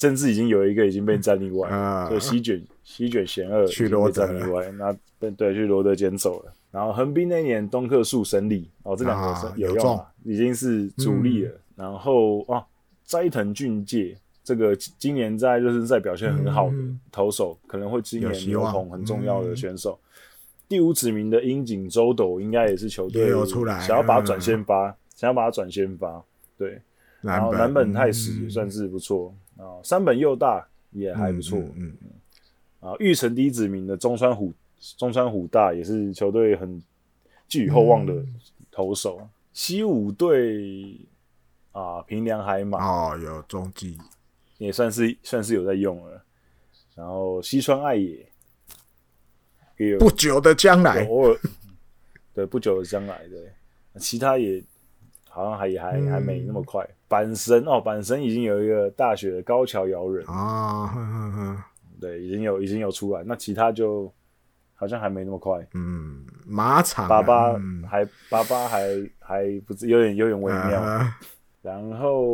[0.00, 6.52] 甚至已经有一个已经被战力外，啊、就席卷席卷贤二去罗德战力外，那对对去罗德捡走了。
[6.72, 11.52] 然后横滨那年东克树神里哦，这两个有用已经是主力了。
[11.52, 12.66] 嗯、然后啊，
[13.04, 16.76] 斋藤俊介这个今年在热身赛表现很好的
[17.12, 19.96] 投手，嗯、可能会今年牛棚很重要的选手。
[20.66, 23.30] 第五指名的樱井周斗应该也是球队
[23.86, 26.24] 想要把他转先发，想要把他转先发，
[26.56, 26.80] 对。
[27.20, 32.10] 然后南本太史也算是不错啊，山本佑大也还不错，嗯嗯。
[32.80, 34.52] 啊，玉成第一指名的中川虎
[34.96, 36.82] 中川虎大也是球队很
[37.46, 38.14] 寄予厚望的
[38.70, 39.26] 投手。
[39.52, 40.98] 西武队
[41.72, 43.96] 啊，平良海马哦，有中继
[44.58, 46.22] 也算是算是有在用了。
[46.94, 48.26] 然后西川爱也。
[49.98, 51.38] 不久的将来，偶尔
[52.32, 53.52] 对不久的将来，对，
[54.00, 54.62] 其他也
[55.28, 56.88] 好像还也还、嗯、还没那么快。
[57.08, 60.26] 阪神哦，阪神已经有一个大学的高桥遥人。
[60.26, 61.64] 啊，呵呵呵
[62.00, 64.12] 对，已经有已经有出来，那其他就
[64.74, 65.66] 好像还没那么快。
[65.74, 67.52] 嗯，马场巴巴
[67.88, 68.88] 还巴巴还
[69.20, 70.80] 还不是有点有点微妙。
[70.80, 71.18] 啊、
[71.62, 72.24] 然后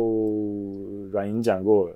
[1.11, 1.95] 软银讲过了，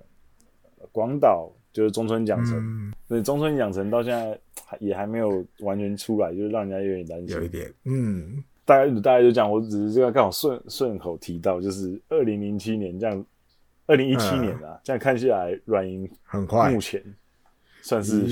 [0.91, 4.39] 广岛就是中村奖成，所以、嗯、中村养成到现在。
[4.79, 7.37] 也还没有完全出来，就是让人家有点担心。
[7.37, 13.25] 有一点，嗯，大概大概就讲，我只是这个刚好顺顺口提到，就是二零零七年这样，
[13.85, 16.99] 二零一七年啊，这样看下来，软银很快，目前
[17.83, 18.25] 算是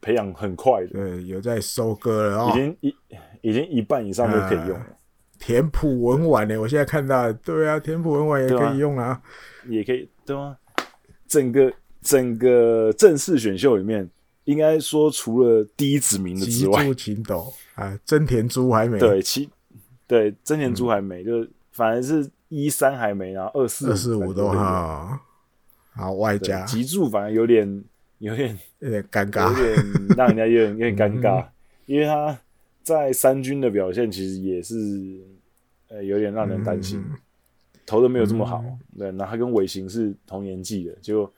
[0.00, 2.94] 培养很快的，对，有在收割了，已经一
[3.42, 4.86] 已经一半以上都可以用了。
[5.38, 6.58] 田普文婉呢？
[6.58, 9.20] 我现在看到，对啊，田普文婉也可以用啊，
[9.68, 10.56] 也可以，对吗？
[11.28, 11.70] 整个
[12.02, 14.08] 整个正式选秀里面，
[14.44, 16.86] 应该说除了第一指名的之外，
[17.74, 18.98] 啊，真田猪还没。
[18.98, 19.48] 对其，
[20.06, 25.18] 对真田猪还没，嗯、就反而是一三还没，然后二四二四五都好，
[25.92, 26.64] 好外加。
[26.64, 27.84] 吉柱反而有点
[28.18, 31.48] 有点有点尴尬，有点让人家有点有点尴尬，嗯、
[31.86, 32.38] 因为他。
[32.82, 34.74] 在三军的表现其实也是，
[35.88, 37.16] 呃，有点让人担心，嗯、
[37.84, 38.64] 投的没有这么好。
[38.66, 41.30] 嗯、对，那他跟尾行是同年纪的，就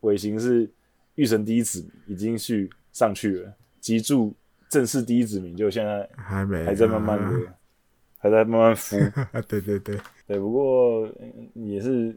[0.00, 0.70] 尾形是
[1.14, 4.34] 育成第一指名已经去上去了，脊柱
[4.68, 7.18] 正式第一子名就现在还没，还在慢慢
[8.18, 8.98] 还在慢慢孵。
[9.48, 11.08] 对对对对，不过
[11.54, 12.16] 也是，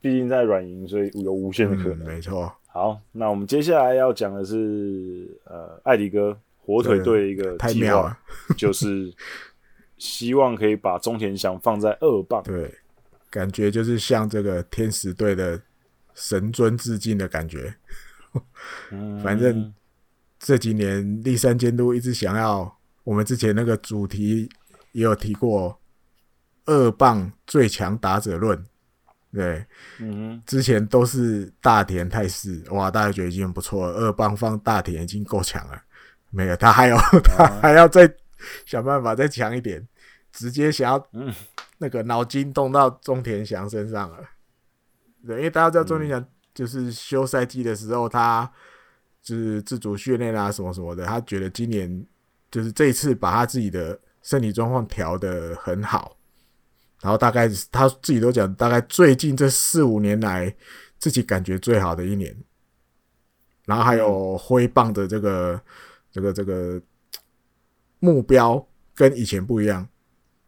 [0.00, 2.04] 毕竟在软银，所以有无限的可能。
[2.04, 2.52] 嗯、没错。
[2.66, 6.38] 好，那我们接下来要讲的是，呃，艾迪哥。
[6.60, 8.14] 火腿队的一个计划，
[8.54, 9.10] 就是
[9.96, 12.42] 希望可以把中田翔放在二棒。
[12.44, 12.70] 对，
[13.30, 15.58] 感觉就是像这个天使队的
[16.18, 17.72] 神尊致敬的感觉。
[19.22, 19.72] 反正
[20.38, 24.48] 这几年立山监督一直想要，我们之前那个主题
[24.92, 25.80] 也有提过
[26.66, 28.62] 二棒最强打者论。
[29.32, 29.64] 对，
[29.98, 33.94] 嗯，之前都是大田泰示，哇，大家觉得已经很不错了。
[33.98, 35.82] 二棒放大田已经够强了。
[36.30, 38.10] 没有，他还有， 他还要再
[38.64, 39.86] 想办法再强一点，
[40.32, 41.08] 直接想要
[41.76, 44.18] 那个脑筋动到中田翔身上了。
[45.26, 48.50] 对，因为大家知道钟林翔就是休赛季的时候，他
[49.22, 52.06] 就是自主训练啊什么什么的，他觉得今年
[52.50, 56.16] 就是这一次把他自己的身体状况调得很好，
[57.00, 60.54] 然后大概他自己都讲，大概最近这四五年来
[60.98, 62.36] 自己感觉最好的一年，
[63.66, 65.60] 然后还有挥棒的这个。
[66.10, 66.80] 这个这个
[68.00, 69.86] 目标跟以前不一样，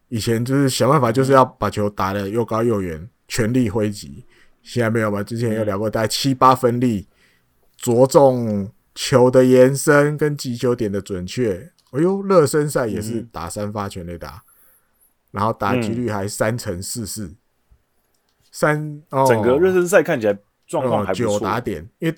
[0.08, 4.24] 以前就是想办法就是要把球打得又高又远，全力挥击。
[4.62, 5.22] 现在没有吧？
[5.22, 7.08] 之前有聊过，大概七八分力，
[7.76, 11.72] 着重球的延伸跟击球点的准确。
[11.92, 14.42] 哎呦，热身赛也是打三发全垒打，
[15.30, 17.34] 然后打击率还三成四四，
[18.50, 22.16] 三哦，整个热身赛看起来状况还不错，九打点，因为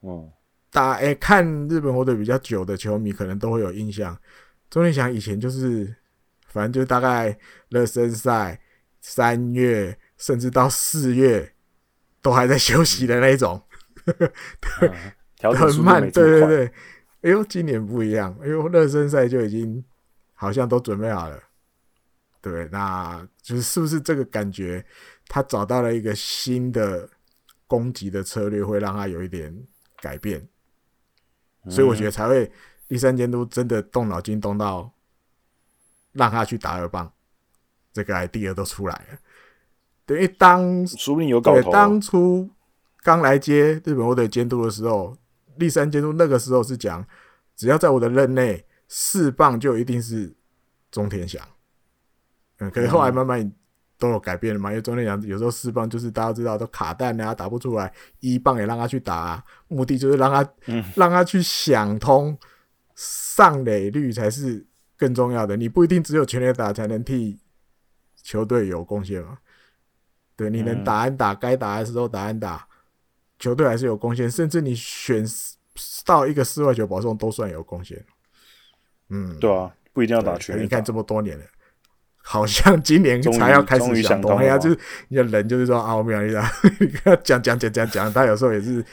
[0.00, 0.32] 哦。
[0.70, 4.14] 打哎、欸，看日本火腿比较久的球迷可能都会有印象。
[4.68, 5.96] 中田翔以前就是，
[6.48, 7.36] 反正就大概
[7.70, 8.60] 热身赛
[9.00, 11.54] 三月甚至到四月
[12.20, 13.62] 都还在休息的那种，
[14.04, 14.92] 对，
[15.40, 16.02] 嗯、很慢。
[16.10, 16.72] 对对对，
[17.22, 19.82] 哎呦，今年不一样，哎呦，热身赛就已经
[20.34, 21.40] 好像都准备好了。
[22.40, 24.84] 对，那就是是不是这个感觉？
[25.26, 27.08] 他找到了一个新的
[27.66, 29.54] 攻击的策略，会让他有一点
[29.96, 30.48] 改变。
[31.68, 32.50] 所以我觉得才会
[32.88, 34.90] 第三监督真的动脑筋动到
[36.12, 37.12] 让他去打二棒，
[37.92, 39.18] 这个 idea 都出来了。
[40.08, 41.70] 等于当说不定有搞头。
[41.70, 42.48] 当初
[43.02, 45.16] 刚来接日本火腿监督的时候，
[45.58, 47.06] 立山监督那个时候是讲，
[47.54, 50.34] 只要在我的任内四棒就一定是
[50.90, 51.40] 中田翔。
[52.58, 53.52] 嗯，可是后来慢慢。
[54.00, 54.70] 都有改变了嘛？
[54.70, 62.38] 因为中田翔有时候四棒就是大家知道都卡弹啊，打不出来，一棒也让他去打啊，目的就是让他、嗯、让他去想通
[62.94, 64.64] 上垒率才是
[64.96, 65.56] 更重要的。
[65.56, 67.40] 你不一定只有全垒打才能替
[68.22, 69.36] 球队有贡献嘛？
[70.38, 72.64] 对，你能打安打，该打的时候打安打，
[73.40, 74.30] 球队还是有贡献。
[74.30, 75.26] 甚至你选
[76.06, 78.00] 到一个室外球保送都算有贡献。
[79.10, 80.62] 嗯，对啊，不一定要打全垒。
[80.62, 81.44] 你看这么多年了。
[82.22, 86.38] 好像今年 才要开始想通，哎呀，就是你的人就是说啊，我没有意思，
[86.78, 88.84] 你跟他 讲讲讲讲讲，他有时候也是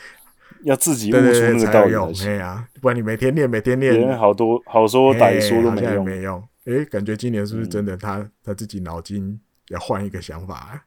[0.63, 2.25] 要自己悟出那个道理。
[2.25, 6.41] 哎呀，不然你每天练，每天练，好多好说歹说都没用，没用。
[6.65, 7.95] 哎，感觉今年是不是真的？
[7.97, 10.81] 他他自己脑筋要换一个想法？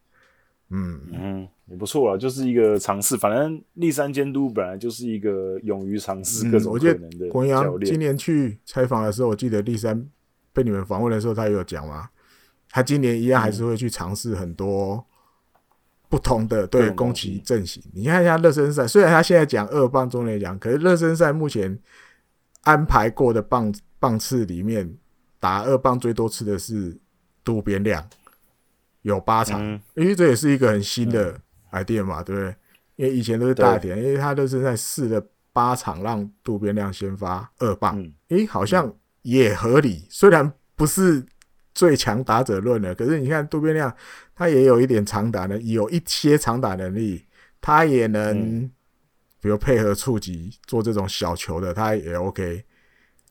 [0.70, 3.16] 嗯嗯，也不错啊，就是一个尝试。
[3.16, 7.28] 反正立山监督本来就是一个勇于尝试各种可能的。
[7.28, 10.06] 国阳今年去采访的时候，我记得立山
[10.52, 12.10] 被你们访问的时候，他也有讲嘛。
[12.70, 15.02] 他今年一样还是会去尝试很多
[16.10, 17.82] 不同的对攻击阵型。
[17.94, 21.78] 你看一下热身赛，虽然他现在讲二棒中来讲，可是热身赛目前
[22.64, 24.94] 安排过的棒棒次里面，
[25.40, 26.94] 打二棒最多次的是
[27.42, 28.06] 渡边亮，
[29.08, 29.60] 有八场。
[29.94, 31.40] 因为这也是一个很新的
[31.72, 32.54] idea 嘛，对不对？
[32.96, 41.24] 因为以前都是大点，因为他都是在试的八场，让渡边亮先发二棒，诶，好像也合理，虽然不是。
[41.74, 42.92] 最强打者论了。
[42.92, 43.94] 可是你看渡边亮，
[44.34, 47.24] 他也有一点长打的，有一些长打能力，
[47.60, 48.72] 他也能，嗯、
[49.40, 52.64] 比如配合触及做这种小球的，他也 OK。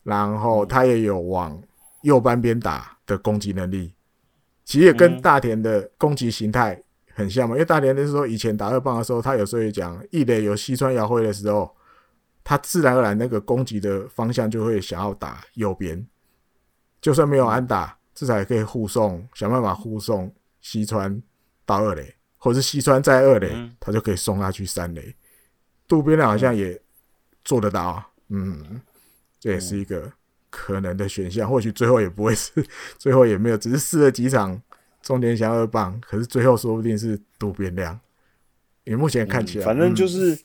[0.02, 1.62] 然后他也有往
[2.04, 3.92] 右半边打的攻击能力，
[4.68, 6.78] 其实也跟大田的攻击形态
[7.14, 7.54] 很像嘛。
[7.54, 11.74] 因为大田就是说以前打二棒的时候，他有时候也讲，一垒有西川遥辉的时候。
[12.44, 16.06] 他自然而然那个攻击的方向就会想要打右边，
[16.98, 21.22] 就算没有安打，至少也可以护送，想办法护送西川
[21.66, 25.14] 到二垒，或者是西川在二垒，他就可以送他去三垒。
[25.86, 26.80] 渡边亮好像也
[27.44, 28.80] 做得到，嗯，
[29.38, 30.10] 这也是一个
[30.50, 31.48] 可能的选项。
[31.48, 32.52] 或许最后也不会是，
[32.98, 34.60] 最后也没有，只是试了几场
[35.02, 37.98] 中田翔二棒，可是最后说不定是渡边亮。
[38.84, 40.38] 因为目前看起来，反正就是。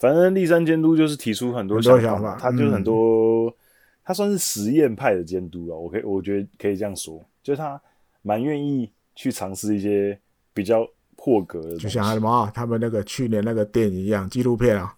[0.00, 3.54] 反正立山监督就是提出很多想法，想法他就是很多，嗯、
[4.02, 5.76] 他算是实验派的监督了。
[5.76, 7.80] 我可以，我觉得可以这样说，就是他
[8.22, 10.18] 蛮愿意去尝试一些
[10.52, 10.84] 比较
[11.14, 14.92] 破格的，就像什么他们那个去年那个电影一样纪录片啊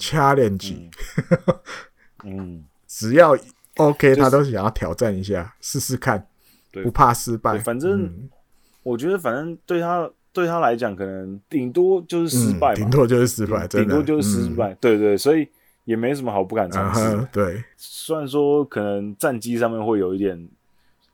[0.00, 0.74] ，challenge，
[2.24, 3.38] 嗯， 只要
[3.88, 6.26] OK，、就是、他都想要挑战一下，试试看，
[6.70, 7.58] 对不怕失败。
[7.58, 8.30] 反正、嗯、
[8.82, 10.10] 我觉得，反正对他。
[10.32, 14.72] 对他来讲，可能顶多就是失败，顶多就是失败，顶多就是失败。
[14.74, 15.44] 对对，所以
[15.84, 17.28] 也没什么好不敢尝试。
[17.32, 20.48] 对，虽然说可能战绩上面会有一点，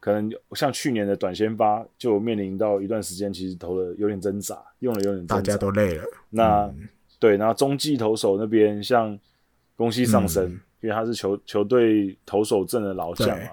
[0.01, 6.05] 可能像去年的短先发就面临到一段时间，其实投的有点挣扎，用的有点挣扎，大家都累了。
[6.29, 6.71] 那
[7.19, 9.19] 对，然后中继投手那边像
[9.77, 13.51] 宫西上升，因为他是球球队投手阵的老将嘛，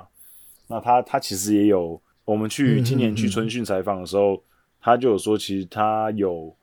[0.68, 4.42] 那他他其实也有，我们去今年去春训采访的时候。
[4.86, 6.54] 他就有说，其实他有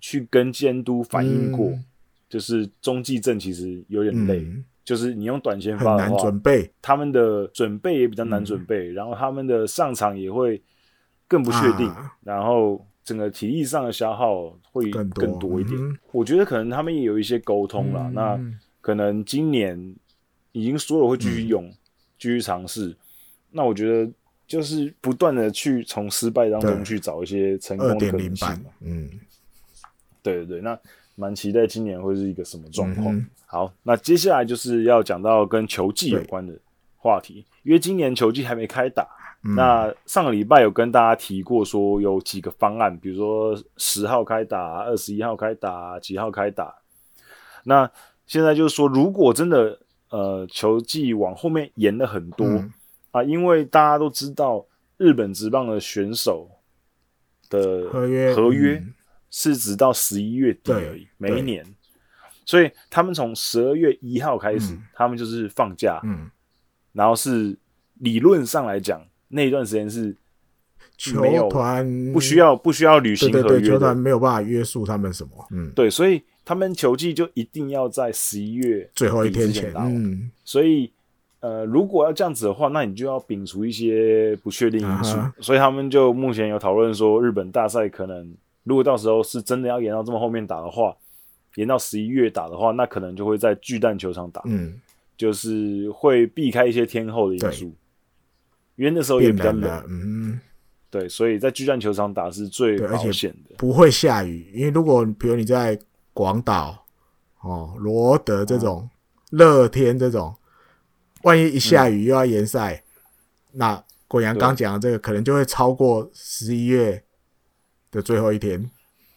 [0.00, 1.84] 去跟监督反映过，嗯、
[2.26, 6.70] 就是中继阵其实有点累，嗯、就是你用短先发的话，准备。
[6.80, 10.62] 他们的准备也比较难准备，嗯、然后他们的上场也会
[11.26, 15.60] 更不确定，啊、然后整个体力上的消耗会更多。
[15.60, 15.78] 一点。
[15.78, 18.40] 嗯、我觉得可能他们也有一些沟通了，嗯、那
[18.88, 19.94] 可能今年
[20.52, 21.74] 已经说了会继续用，嗯、
[22.18, 22.96] 继续尝试。
[23.50, 24.10] 那我觉得。
[24.48, 28.48] 就是不断的去从失败当中去找一些成功的可能性。
[28.80, 29.10] 嗯，
[30.22, 30.80] 对对对，那
[31.16, 33.14] 蛮期待今年会是一个什么状况。
[33.14, 36.58] 嗯、好，那接下来就是要讲到跟球技有关的
[36.96, 39.06] 话题，因为今年球季还没开打。
[39.44, 46.74] 嗯、那上个礼拜有跟大家提过，说有几个方案，比如说十号开打、二十一号开打、几号开打。
[47.64, 47.90] 那
[48.28, 52.46] 现在就是说，如果真的呃球季往后面延了很多。
[52.46, 52.72] 嗯。
[53.10, 54.66] 啊，因为大家都知道
[54.98, 56.46] 日本职棒的选手
[57.48, 58.84] 的合约合约
[59.30, 61.64] 是直到十一月底而已，每一年，
[62.44, 66.30] 所以他们从十二月一号开始，他们就是放假，嗯，
[66.92, 67.56] 然后是
[67.94, 70.14] 理论上来讲，那一段时间是
[70.98, 80.90] 球团不需要不需要履行合约，球团没有办法约束他们什么，嗯，对，所以他们球季就一定要在十一月最后一天前打，嗯，所以。
[81.40, 88.34] 呃，如果要这样子的话，那你就要摒除一些不确定因素，所以他们就目前有讨论说，日本大赛可能
[88.64, 90.96] 如果到时候是真的要延到这么后面打的话，
[91.54, 94.80] 延到十一月打的话，那可能就会在巨蛋球场打，嗯，
[95.16, 97.72] 就是会避开一些天后的因素，
[98.74, 100.40] 因为那时候也比较冷，嗯，
[100.90, 105.78] 对，所以在巨蛋球场打是最保险的，不会下雨，因为如果比如你在
[106.18, 106.84] 广岛、
[107.42, 108.90] 哦罗德这种
[109.30, 110.34] 乐、嗯、天这种。
[111.22, 112.82] 万一一下雨又要延赛，嗯、
[113.52, 117.04] 那果然刚讲的这个可能就会超过十一月
[117.92, 118.68] 的最后一天，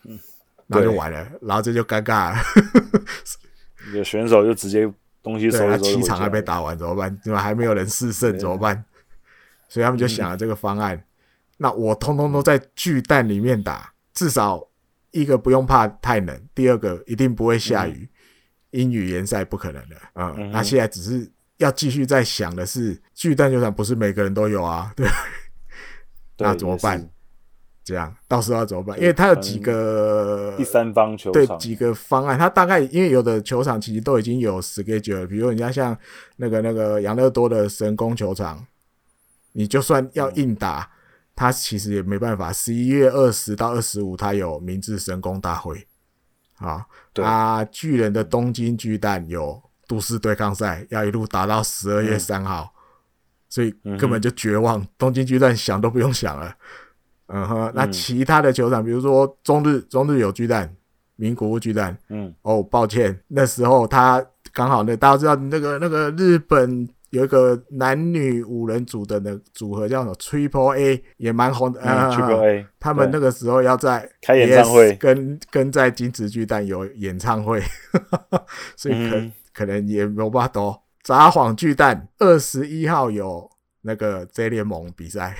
[0.05, 0.19] 嗯，
[0.67, 2.37] 那就完了，然后这就尴尬了。
[3.95, 4.87] 有选手就直接
[5.23, 7.19] 东西收了，七场还没打完怎么办？
[7.23, 8.85] 怎么还没有人试胜怎么办？
[9.69, 10.95] 所以他们就想了这个方案。
[10.95, 11.03] 嗯、
[11.57, 14.67] 那我通通都在巨蛋里面打，至少
[15.11, 18.09] 一个不用怕太冷，第二个一定不会下雨，
[18.71, 19.95] 阴、嗯、雨延赛不可能的。
[20.15, 21.31] 嗯，那现在只是。
[21.57, 25.05] 要继续在想的是，巨蛋球场不是每个人都有啊， 对，
[26.35, 27.07] 对那怎么办？
[27.83, 28.99] 这样到时候要怎么办？
[28.99, 35.95] 因为他有几个第三方球场，对几个方案，他大概因为有的球场其实都已经有 schedule 了，比如人家像
[36.37, 38.65] 那个那个养乐多的神宫球场，
[39.51, 40.89] 你就算要硬打，
[41.41, 42.53] 他、嗯、其实也没办法。
[42.53, 45.87] 十一月二十到二十五，他有明治神宫大会
[46.59, 46.85] 啊，
[47.21, 49.61] 啊，巨人的东京巨蛋有。
[49.87, 52.79] 都市对抗赛要一路打到十二月三号，嗯、
[53.49, 53.69] 所以
[53.99, 54.79] 根本就绝望。
[54.79, 56.55] 嗯、东京巨蛋想都不用想了。
[57.27, 60.73] 嗯哼，嗯，那其他的球场，比如说中日，中日有巨蛋，
[61.17, 61.97] 名古屋巨蛋。
[62.07, 71.79] 嗯，哦，抱歉，那时候他刚好那大家知道那个那个日本有一个男女五人组的那组合叫什么 Triple A，也蛮红的。
[71.81, 77.61] 嗯，Triple A， 他们那个时候要在开演唱会，跟跟在金池巨蛋有演唱会，
[78.75, 80.83] 所以可、嗯、可能也没有办法多。
[81.03, 83.49] 札幌巨蛋二十一号有
[83.81, 85.35] 那个 J 联盟比赛，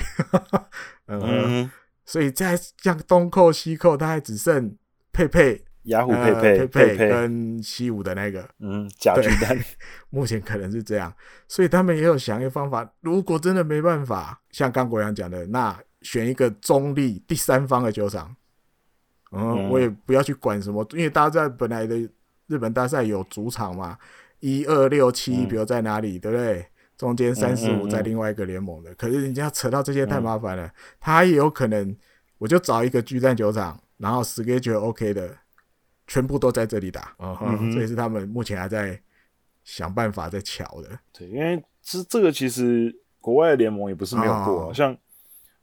[1.08, 1.72] 嗯，嗯，
[2.06, 4.76] 所以在像东扣西扣，大概只剩
[5.14, 5.64] 佩佩。
[5.84, 9.58] 雅虎佩佩佩佩跟西武的那个，嗯，假巨蛋，
[10.12, 11.12] 目前可能是这样，
[11.48, 12.88] 所以他们也有想一个方法。
[13.02, 18.36] 如果真的没办法，像刚国阳讲的，那选一个中立第三方的球场，
[19.32, 21.98] 嗯，嗯，我也不要去管什么，因为大家在本来的
[22.46, 23.98] 日本大赛有主场嘛，
[24.40, 26.68] 一二六七，比如在哪里，对不对？
[26.96, 31.98] 中间三十五在另外一个联盟的，可是人家扯到这些太麻烦了，他也有可能，
[32.38, 35.36] 我就找一个巨蛋球场，然后 schedule OK 的。
[36.12, 37.16] 全部都在这里打，
[37.74, 39.00] 这也是他们目前还在
[39.64, 40.90] 想办法在瞧的。
[41.18, 44.98] 对，因为这这个其实国外的联盟也不是没有过，啊，像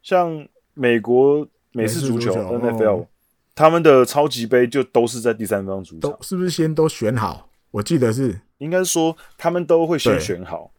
[0.03, 3.07] 像美国美式足球 NFL，
[3.55, 7.51] 他们的超级杯就都是在第三方主场，是不是先都选好？
[7.71, 10.71] 我记得是，应该说他们都会先选好，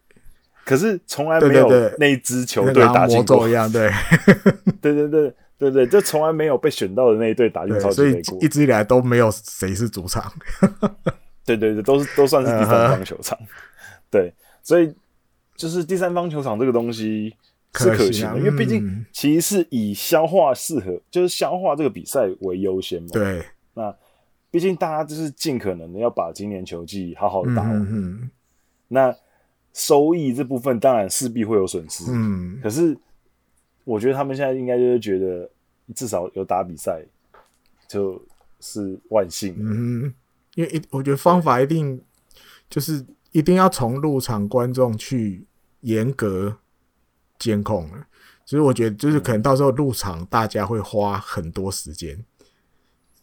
[0.66, 3.48] 可是从来没有那支球队打进过。
[3.48, 3.92] 一样，对，
[4.82, 5.36] 对 对对。
[5.60, 8.02] 对对，就从来没有被选到的那一队打进超级
[8.40, 10.32] 一直以来都没有谁是主场。
[11.46, 13.38] 对对对，都是都算是第三方球场。
[13.38, 13.46] Uh -huh.
[14.10, 14.34] 对，
[14.64, 14.96] 所以
[15.58, 17.36] 就是第三方球场这个东西
[17.76, 23.10] 是可行的，啊、因为毕竟其实是以消化适合，就是消化这个比赛为优先嘛。
[23.12, 23.44] 对，
[23.74, 23.94] 那
[24.50, 27.76] 毕竟大家就是尽可能的要把今年球季好好的打完。
[27.76, 28.32] 嗯嗯。
[28.88, 29.14] 那
[29.74, 32.06] 收益这部分当然势必会有损失。
[32.08, 32.98] 嗯，可是。
[33.90, 35.50] 我觉得他们现在应该就是觉得
[35.96, 37.04] 至少有打比赛
[37.88, 38.22] 就
[38.60, 39.56] 是万幸。
[39.58, 40.14] 嗯，
[40.54, 42.00] 因为一我觉得方法一定
[42.70, 45.44] 就是一定要从入场观众去
[45.80, 46.56] 严格
[47.40, 48.06] 监控了。
[48.46, 52.24] 所以我觉得就是可能到时候入场大家会花很多时间，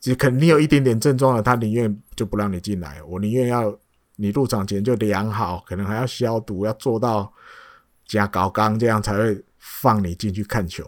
[0.01, 3.01] 就肯定有一点点症状了，他宁愿就不让你进来。
[3.05, 3.79] 我宁愿要
[4.17, 7.33] 你入场前就量好，可能还要消毒，要做到
[8.05, 9.45] 加高钢这样才会。
[9.69, 10.85] 放你进去看球，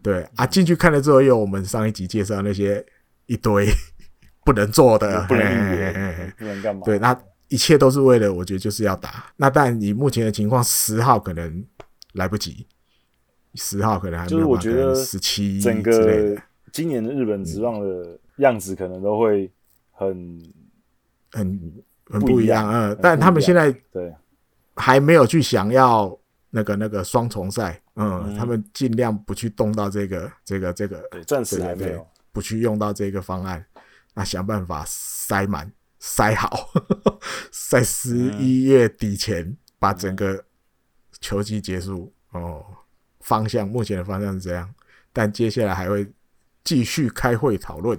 [0.00, 2.84] 对啊，进去看了之后，有我们上一集介绍那些
[3.26, 3.66] 一堆
[4.44, 6.82] 不能做的，不能不能干嘛？
[6.84, 9.32] 对，那一切都是为了，我觉得就是要打。
[9.36, 11.64] 那但以目前的情况，十号可能
[12.12, 12.66] 来不及，
[13.56, 14.38] 十号可能还没有。
[14.38, 16.36] 就是我觉得十七整个
[16.70, 19.50] 今年的日本职棒的样子可能都会
[19.90, 20.40] 很
[21.32, 24.14] 很很不一样，嗯，但他们现在对
[24.76, 26.16] 还没有去想要。
[26.54, 33.64] 那个那个双重赛，嗯，嗯，他们尽量不去动到这个这个这个，对，暂时还没有不去用到这个方案，
[34.14, 36.68] 那想办法塞满塞好，
[37.70, 40.44] 在十一月底前把整个
[41.20, 42.12] 球季结束。
[42.32, 42.64] 哦，
[43.20, 44.74] 方向目前的方向是这样，
[45.12, 46.12] 但接下来还会
[46.62, 47.98] 继续开会讨论。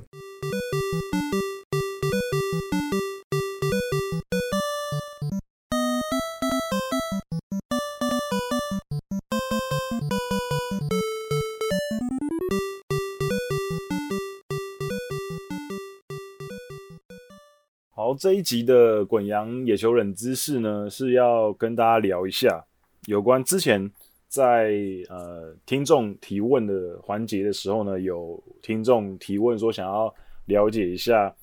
[18.17, 22.63] 这一集的滚羊野球冷知识呢，是要跟大家聊一下
[23.05, 23.89] 有关之前
[24.27, 24.73] 在
[25.09, 30.13] 呃听众提问的环节的时候呢，有听众提问说想要
[30.45, 31.33] 了解一下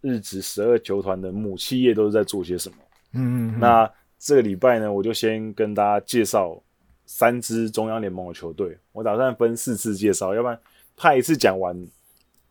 [0.00, 2.76] 日职十二球团的母企业都是在做些什么。
[3.14, 6.62] 嗯，嗯，那这个礼拜呢，我就先跟大家介绍
[7.06, 10.58] 三支中央联盟的球队，我打算分四次介绍，要不然
[10.96, 11.76] 怕一次讲完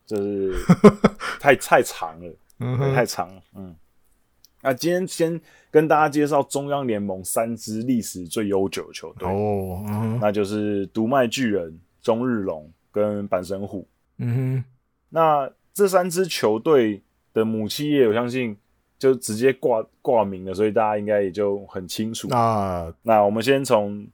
[0.05, 0.53] 就是
[1.39, 2.35] 太 太长了。
[2.59, 3.41] 嗯，太长了。
[3.55, 3.75] 嗯，
[4.61, 5.39] 那今天先
[5.71, 9.83] 跟大家介绍中央联盟三支历史最悠久的球队哦，
[10.21, 13.87] 那就是读卖巨人、中日龙跟阪神虎。
[14.17, 14.63] 嗯哼，
[15.09, 17.01] 那这三支球队
[17.33, 18.57] 的母企业，我相信
[18.97, 22.27] 就直接挂挂名了，所以大家应该也就很清楚。
[22.27, 24.05] 那那我们先从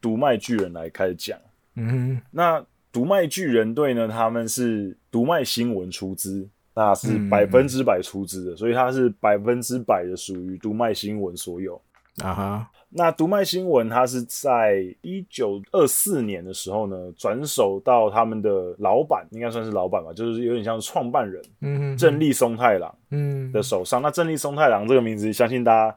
[0.00, 1.38] 读卖巨人来开始讲。
[1.74, 6.48] 嗯哼，那读卖巨人队呢，他们是读卖新闻出资。
[6.74, 11.78] 那是百分之百出资的，嗯，所以它是百分之百的属于读卖新闻所有
[12.22, 12.70] 啊哈。
[12.88, 24.00] 那读卖新闻它是在一九二四年的时候呢，转手到他们的老板，应该算是老板吧，就是有点像创办人，嗯，正立松太郎，嗯的手上。
[24.00, 25.96] 那正立松太郎这个名字，相信大家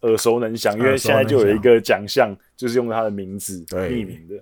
[0.00, 4.34] 耳熟能详，因为现在就有一个奖项，就是用他的名字命名的。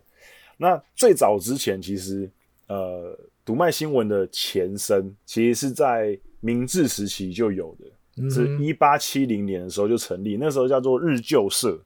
[0.57, 2.31] 那最早之前，其实
[2.67, 3.15] 呃。
[3.45, 11.81] 读卖新闻的前身其实是在明治时期就有的，是一八七零年的时候就成立，那时候叫做日旧社。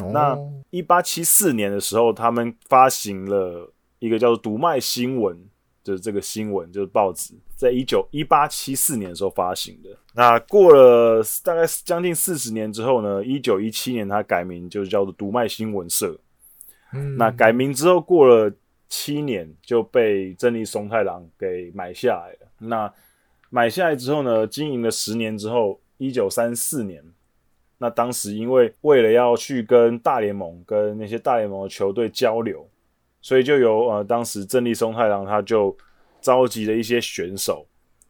[0.00, 0.38] 哦、那
[0.70, 5.36] 一八七四年的时候，他们发行了一个叫做《读卖新闻》，
[5.82, 9.90] 就是这个新闻就是报纸，在一九一八七四年的时候发行的。
[10.14, 16.12] 那过了大概将近四十年之后呢，一九一七年它改名，就是叫做《读卖新闻社》。
[16.92, 18.52] 嗯，那改名之后过了
[18.88, 22.50] 七年，就被真利松太郎给买下来了。
[22.58, 22.92] 那
[23.50, 27.02] 买下来之后呢，经营了十年之后，一九三四年。
[27.78, 32.68] 那当时因为为了要去跟大联盟跟那些大联盟的球队交流，
[33.22, 35.76] 所以就由呃当时真利松太郎他就
[36.20, 37.64] 召集了一些选手，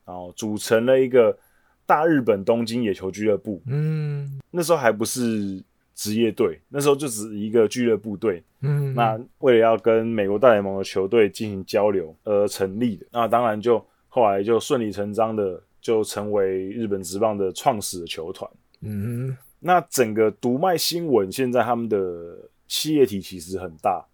[0.06, 1.36] 然后组成了一个
[1.84, 3.60] 大日本东京野球俱乐部。
[3.66, 5.62] 嗯，那时候还不是
[5.98, 8.40] 职业队，那时候就只是一个俱乐部队。
[8.60, 18.48] 嗯，那为了要跟美国大联盟的球队进行交流而成立的，那当然就后来就顺理成章的就成为日本职棒的创始的球团。
[18.82, 19.36] 嗯。
[19.58, 24.06] 那整个读卖新闻现在他们的企业体其实很大，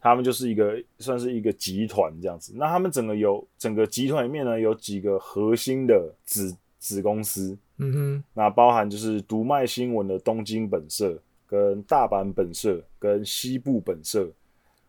[0.00, 2.52] 他们就是一个算是一个集团这样子。
[2.56, 6.56] 那他们整个有整个集团里面呢，有几个核心的子
[6.94, 14.30] 子公司，嗯哼，那包含就是读卖新闻的东京本社、跟大阪本社、跟西部本社，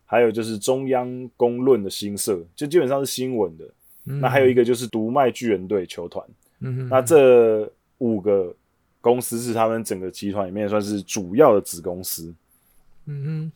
[0.06, 3.64] 还有就是中央公论的新社，就基本上是新闻的。
[4.06, 6.26] 嗯、那还有一个就是读卖巨人队球团，
[6.60, 8.54] 嗯哼，那这五个。
[9.02, 12.34] 公司是他们整个集团里面算是主要的子公司，
[13.06, 13.52] 嗯哼，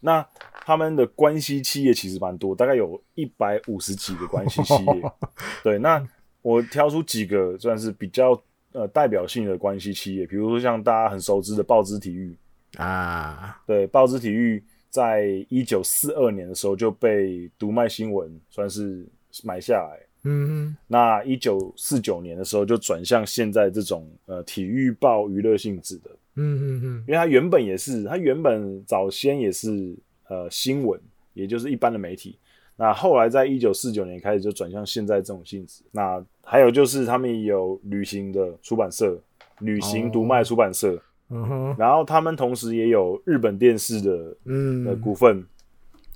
[0.00, 0.28] 那
[0.60, 5.12] 他们的关系企业其实蛮多，大概有一百五十几个关系企业。
[5.64, 6.06] 对，那
[6.48, 8.40] 我挑出几个算是比较
[8.72, 12.34] 呃代表性的关系企业，比如说像大家很熟知的报之体育
[12.78, 19.06] 啊，对，报之体育在一九四二年的时候就被读卖新闻算是
[19.44, 20.00] 买下来。
[20.24, 29.94] 嗯嗯，那一九四九年的时候就转向现在这种呃体育报娱乐性质的，嗯嗯嗯，因为它原本也是，它原本早先也是
[30.28, 30.98] 呃新闻，
[31.34, 32.38] 也就是一般的媒体。
[32.80, 35.82] 那后来在一九四九年开始就转向现在这种性质。
[35.92, 39.20] 那还有就是他们有旅行的出版社，
[39.60, 44.84] 旅行读卖出版社，嗯哼，然后他们同时也有日本电视的嗯。
[44.84, 45.44] 的股份，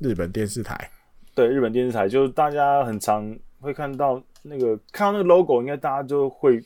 [0.01, 0.91] 日本电视台，
[1.35, 3.37] 对，日本电视台就是大家很常。
[3.61, 6.61] 会看到那个，看到那个 logo，应该大家就会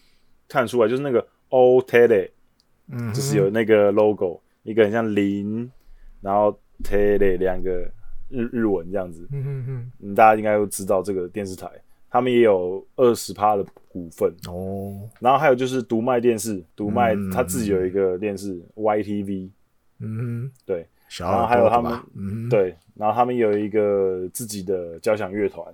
[0.48, 2.30] 看出来，就是那个 O Tele，
[2.90, 5.70] 嗯，就是有那个 logo，一个很像零，
[6.22, 7.70] 然后 Tele 两个
[8.30, 11.68] 日日文这样子，嗯哼哼，嗯，大家应该都知道这个电视台，
[12.16, 14.34] 他们也有二十趴的股份。
[14.48, 19.50] 哦，然后还有就是读卖电视，读卖他自己有一个电视 YTV，
[20.00, 20.86] 嗯，对，
[21.18, 25.66] 然后还有他们，嗯，对，然后他们有一个自己的交响乐团。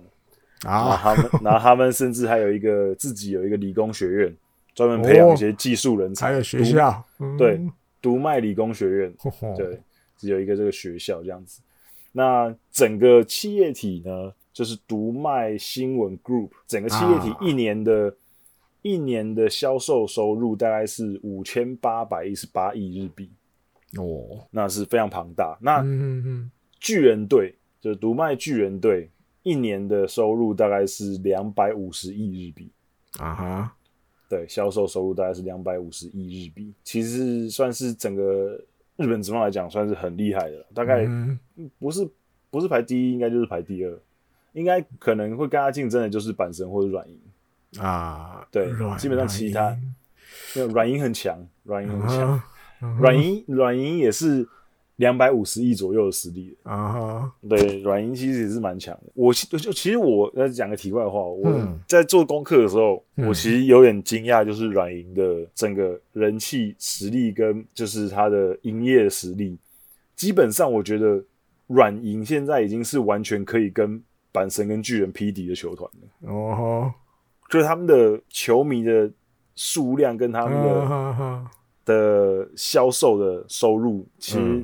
[0.65, 4.35] 啊，他们， 然后他们甚至还有一个自己有一个理工学院，
[4.73, 6.27] 专门培养一些技术人才。
[6.27, 7.03] 还有学校，
[7.37, 7.59] 对，
[8.01, 9.13] 读卖理工学院，
[9.57, 9.81] 对，
[10.17, 11.61] 只有一个这个学校这样子。
[12.13, 18.15] 那整个企业体呢，就是读卖新闻 Group，整个企业体一年的，
[18.83, 23.29] 一年的销售收入大概是五千八百一十八亿日币。
[23.97, 25.57] 哦，那是非常庞大。
[25.59, 25.83] 那
[26.79, 29.09] 巨人队就是读卖巨人队。
[29.45, 32.71] 一年的收入大概是两百五十亿日币。
[33.19, 33.75] 啊哈，
[34.29, 38.57] 对，销售收入大概是两百五十亿日币，其实算是整个
[38.95, 41.05] 日本职棒来讲算是很厉害的，大概
[41.77, 42.09] 不是
[42.49, 43.99] 不是排第一，应该就是排第二，
[44.53, 47.83] 应该可能会跟他竞争的就是板神或者软银。
[47.83, 49.77] 啊，对，基本上其他
[50.71, 52.41] 软银很强，软银很强，
[52.99, 54.47] 软银软银也是。
[54.97, 56.55] 两百五十亿左右的实力。
[56.61, 57.49] 啊，uh.
[57.49, 59.11] 对，软银其实也是蛮强的。
[59.15, 61.51] 我就其实我要讲个题外话，我
[61.87, 69.57] 在做功课的时候，嗯、我其实有点惊讶，就是软银的整个人气实力跟就是它的营业实力，
[70.15, 71.21] 基本上我觉得
[71.65, 73.99] 软银现在已经是完全可以跟
[74.33, 76.31] 阪神跟巨人匹敌的球团了。
[76.33, 77.51] 哦、uh，huh.
[77.51, 79.09] 就是他们的球迷的
[79.55, 80.81] 数量跟他们的。
[80.81, 81.45] Uh huh.
[81.85, 84.63] 的销售的收入，其实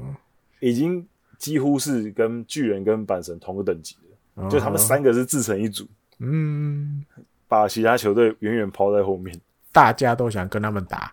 [0.62, 1.06] 已经
[1.38, 5.86] 几乎是跟巨人跟阪神同个等级的，嗯、就他们三个是自成一组，
[6.20, 7.04] 嗯，
[7.46, 9.38] 把其他球队远远抛在后面，
[9.74, 11.12] 大家都想跟他们打，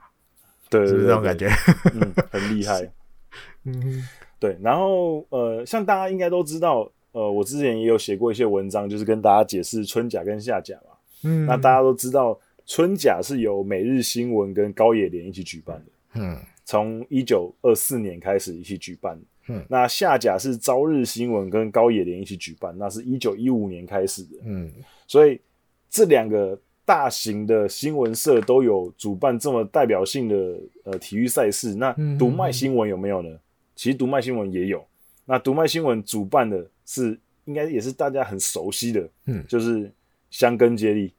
[0.70, 1.48] 对，是这种感觉，
[1.92, 2.88] 嗯，很厉害，
[3.66, 4.06] 嗯，
[4.38, 10.92] 对，然后呃，像大家应该都知道，呃，我之前也有写过一些文章，就是跟大家解释春假跟夏假嘛，
[11.24, 16.20] 嗯，那大家都知道，春假是由每日新闻跟高野连一起举办的。
[16.20, 19.18] 嗯，从一九二四年开始一起举办。
[19.48, 24.36] 嗯，那夏甲是朝日新闻跟高野连一起举办，那是一九一五年开始的。
[24.44, 24.70] 嗯，
[25.06, 25.40] 所以
[25.88, 33.30] 这两个大型的新闻社都有主办这么代表性的呃体育赛事，那读卖新闻有没有呢？
[33.30, 33.40] 嗯、
[33.74, 34.84] 其实读卖新闻也有。
[35.26, 39.92] 那读卖新闻主办的是应该也是大家很熟悉的，嗯，就是
[40.30, 41.12] 香根接力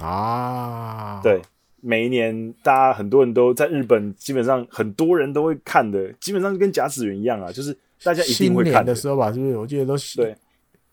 [0.00, 1.20] 啊。
[1.22, 1.40] 对，
[1.80, 9.32] 每一年大家很多人都在日本，基本上很多人都会看的，基本上跟甲子园一样啊，就是大家一定会看的，的时候吧？
[9.32, 9.56] 是不是？
[9.56, 10.36] 我记得都是对。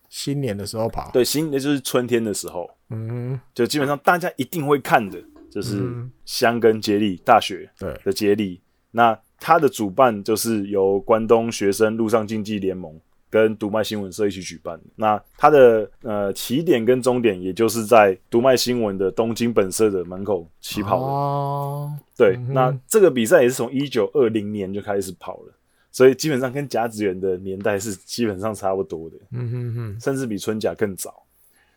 [0.09, 5.83] 新年的时候跑，对，新年就是春天的时候，嗯，就基本上大家一定会看的，就是
[6.23, 8.61] 香根接力大学对的接力。
[8.91, 12.93] 那它的主办就是由关东学生陆上竞技联盟
[13.29, 14.79] 跟读卖新闻社一起举办。
[14.95, 21.05] 那它的呃起点跟终点，也就是在读卖新闻的东京本社的门口起跑的。
[21.05, 25.53] 哦，对，嗯、那这个比赛也是从一九二零年就开始跑了。
[25.91, 31.23] 所以基本上跟甲子园的年代是基本上差不多的，嗯哼哼，甚至比春甲更早。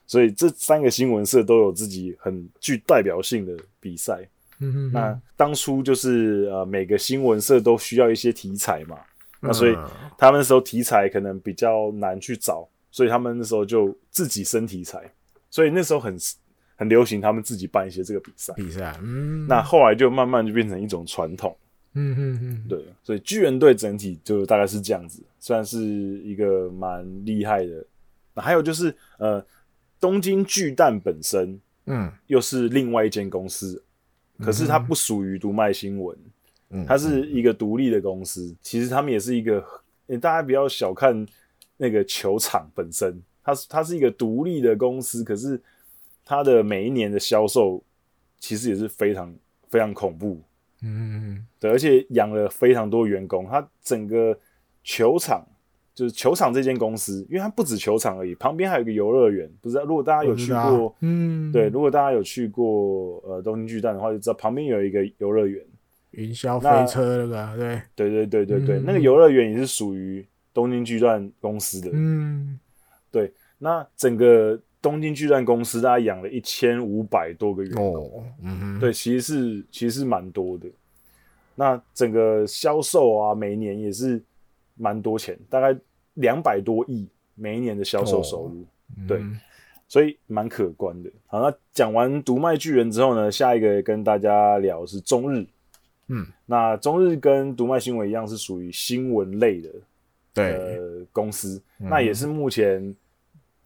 [0.07, 4.29] 所以这三个新闻社都有自己很具代表性的比赛。
[4.61, 8.99] 嗯那当初就是呃每个新闻社都需要一些题材嘛，
[9.41, 9.77] 那所以
[10.19, 15.01] 他们那时候题材可能比较难去找，所以他们那时候就自己生题材。
[15.49, 16.17] 所以那时候很
[16.77, 18.55] 很流行，他们自己办一些这个比赛。
[18.55, 21.57] 比赛，嗯，那后来就慢慢就变成一种传统。
[21.95, 27.85] 嗯嗯嗯，对，所以巨人队整体就大概是这样子，算是一个蛮厉害的。
[28.33, 29.45] 那还有就是，呃，
[29.99, 33.83] 东京巨蛋本身，嗯，又是另外一间公司，嗯、
[34.43, 36.17] 可是它不属于读卖新闻，
[36.71, 38.47] 嗯，它是一个独立的公司。
[38.47, 39.65] 嗯、其实他们也是一个，
[40.09, 41.27] 欸、大家不要小看
[41.77, 45.61] 那个球场本身，它是它是一个独立的公司，可是
[46.25, 47.83] 它的每一年的销售
[48.39, 49.35] 其实也是非常
[49.69, 50.41] 非常恐怖。
[50.83, 53.47] 嗯，对，而且养了非常多员工。
[53.47, 54.39] 它整个
[54.83, 55.47] 球场
[55.95, 59.51] 就是球场这间公司，因为它不止球场而已，旁边还有一个游乐园。
[59.61, 65.65] 不知道如果大家有去过，嗯，对，如果大家有去过呃东京巨蛋的话，就知道旁边有一个游乐园，
[66.13, 71.91] 云霄飞车那个，对，对对对对对，嗯、那个游乐园也是属于东京巨蛋公司的。
[71.93, 72.59] 嗯，
[73.11, 74.61] 对，那整个。
[74.83, 80.67] 东京巨蛋公司大概养了一千五百多个员工，哦、嗯哼，对，其实是其实是蛮多的。
[81.55, 84.19] 那整个销售啊，每年也是
[84.81, 85.79] 蛮多钱，大概
[86.15, 89.23] 两百多亿每一年的销售收入，哦、对，
[89.87, 91.11] 所以蛮可观的。
[91.27, 95.47] 好，那讲完独卖巨人之后呢，下一个跟大家聊是中日，
[96.09, 99.71] 嗯，那中日跟读卖新闻一样是属于新闻类的，
[100.33, 102.95] 对，呃，公司，嗯、那也是目前。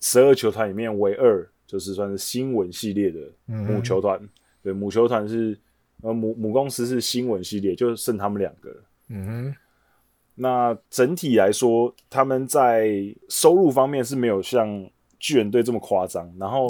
[0.00, 4.28] 十二球团里面唯二就是算是新闻系列的母球团，嗯、
[4.62, 5.58] 对，母球团是
[6.02, 8.76] 呃母母公司是新闻系列，就剩他们两个。
[9.08, 9.56] 嗯哼，
[10.35, 12.93] 那整体来说，他们在
[13.28, 16.68] 收入方面是没有像巨人队这么夸张，然后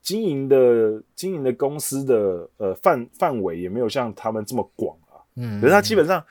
[0.00, 5.18] 经营的经营的公司的呃范范围也没有像他们这么广啊。
[5.36, 6.24] 嗯，可是他基本上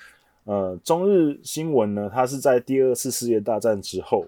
[0.46, 4.26] 呃中日新闻呢，它是在第二次世界大战之后。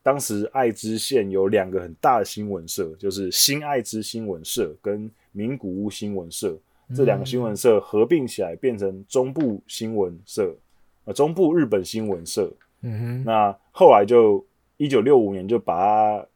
[0.00, 6.56] 当时爱知县有两个很大的新闻社，就是新爱知新闻社跟名古屋新闻社，
[6.96, 10.56] 这两个新闻社合并起来变成中部新闻社，
[11.08, 12.52] 呃，中部日本新闻社。
[12.82, 14.44] 嗯哼，那后来就
[14.76, 16.26] 一九六五年就把它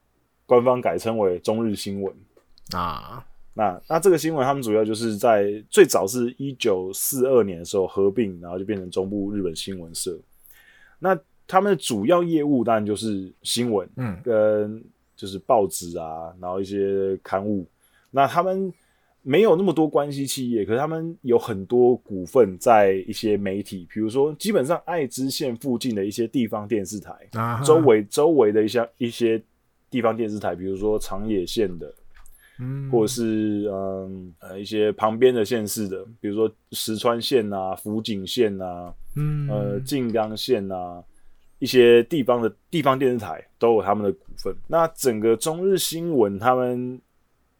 [0.46, 2.12] 官方改称为中日新闻
[2.74, 3.22] 啊。
[3.52, 10.18] 那那这个新闻他们主要就是在最早是一九四二年的时候合并，然后就变成中部日本新闻社。
[10.98, 11.16] 那
[11.46, 14.82] 他们的主要业务当然就是新闻，嗯，跟
[15.14, 17.66] 就是报纸啊，然后一些刊物。
[18.10, 18.72] 那他们
[19.22, 29.42] 没有那么多关系企业，可是他们有很多股份在一些媒体，比如说基本上爱知县附近的一些地方电视台，啊、周围周围的一些一些
[29.90, 31.94] 地方电视台，比如说长野县的，
[32.58, 41.02] 嗯，或者是嗯呃一些旁边的县市的，比如说石川县啊、福井县啊，嗯，呃静冈县啊。
[41.58, 44.52] 一些地方的地方电视台都有他们的股份。
[44.66, 47.00] 那整个中日新闻，他们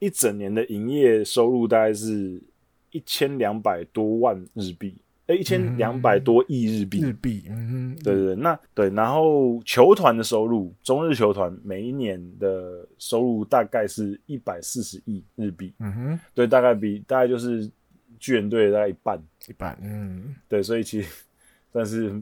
[0.03, 2.42] 一整年的营业收入大概是
[2.90, 4.96] 一千两百多万日币，
[5.28, 7.00] 哎，一千两百多亿日币。
[7.00, 15.72] 日币，嗯，对对对，那对，然后球团的收入，中日球团每一年的收入大概是一百四十亿日币。
[15.78, 17.70] 嗯哼，对，大概比大概就是
[18.18, 19.78] 巨人队大概一半，一半。
[19.80, 21.09] 嗯，对，所以其实
[21.70, 22.20] 但是。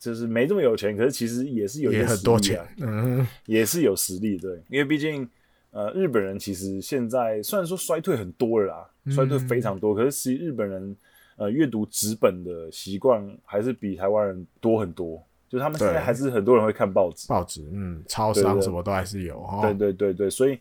[0.00, 5.28] 就是没这么有钱，可是其实也是有也很多钱，嗯，也是有实力，对，因为毕竟，
[5.72, 10.96] 呃，日本人其实现在虽然说衰退很多了啦，嗯、衰退非常多，可是其实日本人，
[11.36, 20.58] 呃，阅读纸本的习惯还是比台湾人多很多，就是他们现在还是很多人会看报纸，报纸，嗯，超商什么都还是有，对对对对，所以，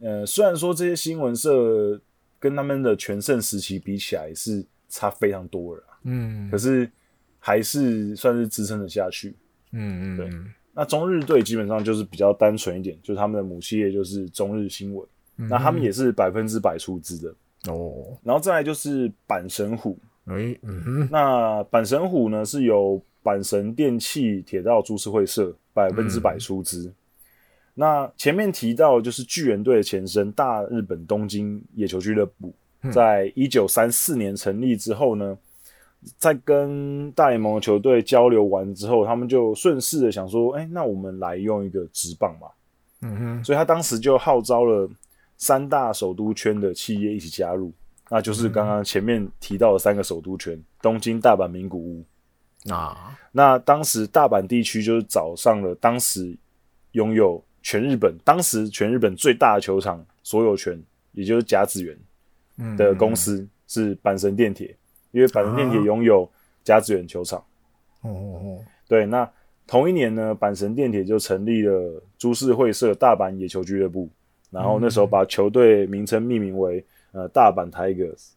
[0.00, 2.00] 呃，虽然说这些新闻社
[2.38, 5.82] 跟他们的全盛时期比起来是差非常多了。
[6.04, 6.90] 嗯，可是
[7.38, 9.34] 还是算是支撑得下去。
[9.72, 10.30] 嗯嗯，对。
[10.78, 15.04] 那中日队基本上就是比较单纯一点，就是他们的母企业就是中日新闻，
[15.38, 17.34] 嗯、那他们也是百分之百出资的
[17.72, 18.16] 哦。
[18.22, 26.84] 然后再来就是阪神虎，哎，嗯哼，那阪神虎呢是由阪神电器铁道株式会社百分之百出资。
[26.84, 26.94] 嗯、
[27.74, 32.54] 那前面提到就是巨人队的前身大日本东京野球俱乐部，
[32.92, 35.36] 在一九三四年成立之后呢。
[36.16, 42.46] 在跟大联盟的球队交流完之后，他们就顺势的想说：“哎、欸，那我们来用一个直棒吧。”
[43.02, 44.88] 嗯哼，所以他当时就号召了
[45.36, 47.72] 三大首都圈的企业一起加入，
[48.08, 52.04] 那就是刚刚前面提到的三个首都圈：东京、大阪、名古屋。
[52.70, 56.36] 啊，那当时大阪地区就是找上了当时
[56.92, 60.80] 拥有全日本当时全日本最大的球场所有权，
[61.12, 64.76] 也就是甲子园的公司，是阪神电铁。
[65.10, 66.28] 因为阪神电铁拥有
[66.62, 67.38] 甲子园球场，
[68.02, 69.28] 哦哦哦，对，那
[69.66, 74.08] 同一年呢，阪神电铁就成立了株式会社大阪野球俱乐部，
[74.50, 78.32] 然后那时候把球队名称命名为呃大阪 Tigers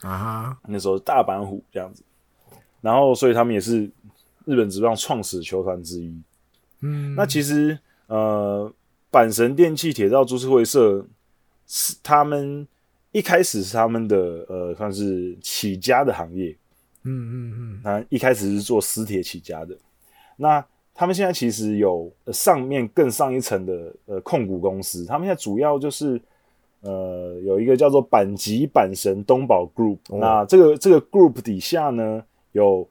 [0.00, 2.02] 啊，那时候大阪虎这样子，
[2.80, 3.82] 然后所以他们也是
[4.46, 6.22] 日本职棒创始球团之一。
[6.80, 8.72] 嗯，那其实呃
[9.12, 11.04] 阪神电气铁道株式会社
[11.66, 12.66] 是他们。
[13.14, 16.50] 一开始是他们的呃，算是起家的行业，
[17.04, 19.72] 嗯嗯嗯，那一开始是做私铁起家的，
[20.36, 26.20] 那他们现在其实有上面更上一层的呃控股公司，他们现在主要就是
[26.80, 32.88] 呃有一个叫做阪急阪神东宝 Group，哦，那这个这个 Group 底下呢有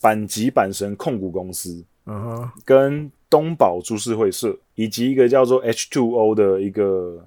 [0.00, 7.26] 阪急阪神控股公司，嗯哼，跟东宝株式会社，以及一个叫做 H2O 的一个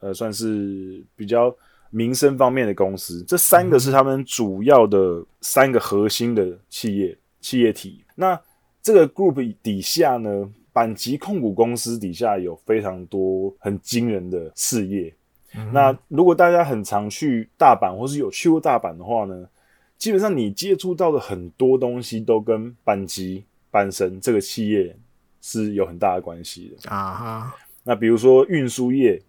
[0.00, 1.54] 呃算是比较。
[1.96, 8.04] 民生方面的公司，这三个是他们主要的三个核心的企业企业体。
[8.14, 8.38] 那
[8.82, 15.10] 这个 group 底下呢，阪急控股公司底下有非常多很惊人的事业。
[15.54, 19.48] 嗯、那如果大家很常去大阪，或是有去过大阪的话呢，
[19.96, 23.42] 基本上你接触到的很多东西都跟阪急
[23.72, 24.94] 阪神这个企业
[25.40, 27.54] 是有很大的关系的啊哈。
[27.84, 29.22] 那比如说运输业，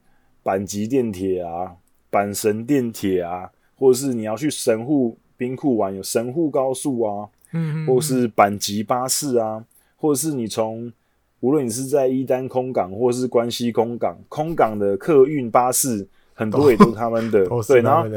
[0.44, 1.78] 阪急电铁啊。
[2.12, 9.64] 阪神电铁啊，或者是你要去神户兵库玩，有神户高速啊，嗯，或是阪急巴士啊，
[9.96, 10.92] 或者是你从
[11.40, 18.10] 无论你是在伊丹空港，或者是关西空港，空港的客运巴士很多也都是他们的， 哦、对，然后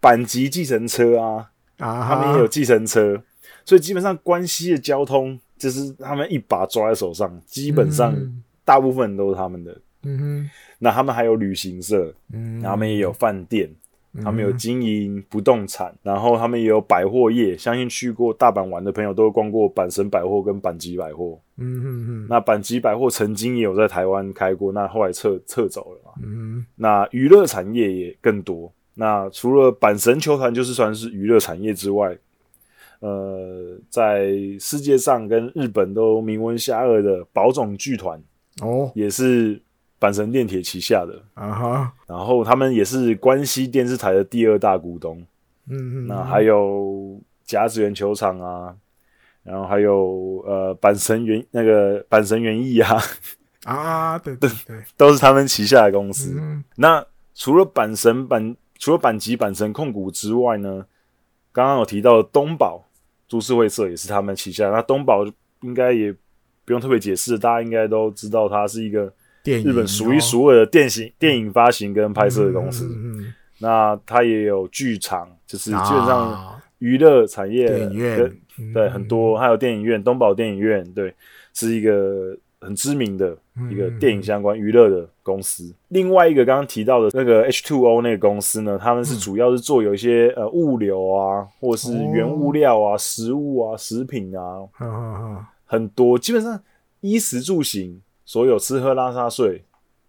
[0.00, 3.22] 阪急计程车啊，啊，他们也有计程车，
[3.64, 8.14] 所以基本上关西的交通就是他们一把抓在手上，基本上
[8.64, 10.50] 大部分都是他们的，嗯哼。
[10.78, 13.70] 那他们还有旅行社，嗯，他们也有饭店，
[14.14, 17.56] 嗯，他们有经营不动产，然后他们也有百货业。
[17.56, 21.38] 相信去过大阪玩的朋友都逛过阪神百货跟阪急百货。
[21.56, 22.26] 嗯嗯嗯。
[22.28, 26.12] 那阪急百货曾经也有在台湾开过，那后来撤撤走了嘛。
[26.20, 26.66] 嗯。
[26.74, 28.72] 那娱乐产业也更多。
[28.94, 32.18] 那除了阪神球团就是算是娱乐产业之外，
[32.98, 38.20] 呃，在世界上跟日本都名闻遐迩的宝冢剧团
[38.60, 39.62] 哦，也是。
[40.02, 45.24] 阪神电铁旗下的啊哈，然后他们也是关西电视台的第二大股东，
[45.68, 48.74] 嗯嗯，那还有甲子园球场啊，
[49.44, 53.00] 然后还有呃阪神园那个阪神园艺啊，
[53.64, 56.36] 啊对对对， 都是他们旗下的公司。
[56.36, 60.84] 嗯、那除了阪神阪除了阪急阪神控股之外呢，
[61.52, 62.84] 刚刚有提到的东宝
[63.28, 64.68] 株式会社也是他们旗下。
[64.70, 65.24] 那东宝
[65.60, 66.12] 应该也
[66.64, 69.12] 不用特别解释，大家应该都知道它是一个。
[69.44, 78.32] 日本数一数二的电影、哦、电影发行跟拍摄的公司，嗯嗯、那它也有剧场，就是基本上娱乐产业影院，
[78.72, 81.12] 对很多，还有电影院，东宝电影院，对，
[81.54, 83.36] 是一个很知名的
[83.70, 85.64] 一个电影相关娱乐的公司。
[85.64, 96.60] 嗯、另外一个刚刚提到的那个 H Two O 那个公司呢，他们是主要是做有一些呃物流啊，或者是原物料啊、食物啊、食品啊，哦、很多，基本上
[97.00, 98.00] 衣食住行。
[98.24, 99.64] 所有吃喝拉撒睡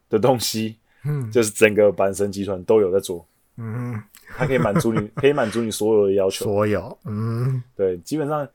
[0.10, 3.26] 的东西，嗯，就是整个阪神集团都有在做，
[3.58, 4.02] 嗯，
[4.38, 8.48] 它可以满足你， 可以满足你所有的要求，所有，嗯，对，基本上，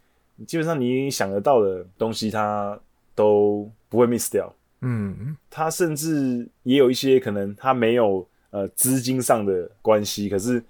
[0.46, 2.78] 基本上你想得到的东西，它
[3.14, 10.62] 都不会 miss 掉，嗯，它甚至也有一些可能它没有呃资金上的关系，可是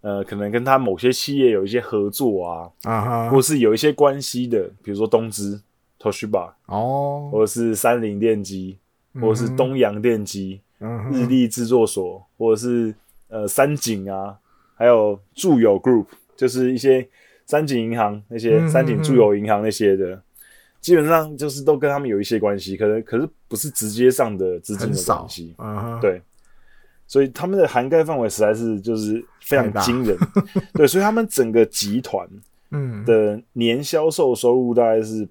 [0.00, 5.60] 呃可能跟它某些企业有一些合作啊，啊哈，或是有一些关系的，比如说东芝。
[6.00, 8.78] Toshiba 哦，或者是三菱电机，
[9.20, 12.94] 或者是东洋电机、嗯、日立制作所，或者是
[13.28, 14.36] 呃三井啊，
[14.74, 17.06] 还有住友 Group，就是一些
[17.46, 20.22] 三井银行那些、嗯、三井住友银行那些的，
[20.80, 26.22] 基本上就是都跟他们有一些关系，可能可是不是直接上的资金的关系，嗯、对，
[27.06, 30.16] 所以他们的涵盖范围实在是就是非常惊人，
[30.74, 32.28] 对，所以他们整个集团
[32.70, 33.04] 嗯。
[33.04, 35.26] 的年销售收入大概是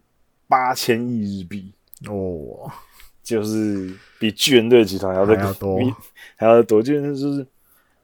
[0.47, 1.73] 八千亿日币
[2.07, 2.71] 哦。
[3.23, 5.77] 就是比巨人队集团还要再多，
[6.37, 7.45] 还要多，就是 就是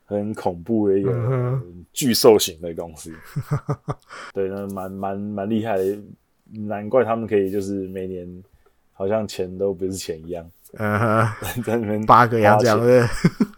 [0.03, 1.61] 很恐怖的一个
[1.93, 3.09] 巨兽型的公司。
[4.33, 5.97] 对，那蛮蛮蛮厉害的，
[6.67, 8.27] 难怪他们可以就是每年
[8.91, 10.45] 好像钱都不是钱一样。
[10.73, 11.27] 嗯哼，
[11.63, 13.01] 在那边八个洋奖对。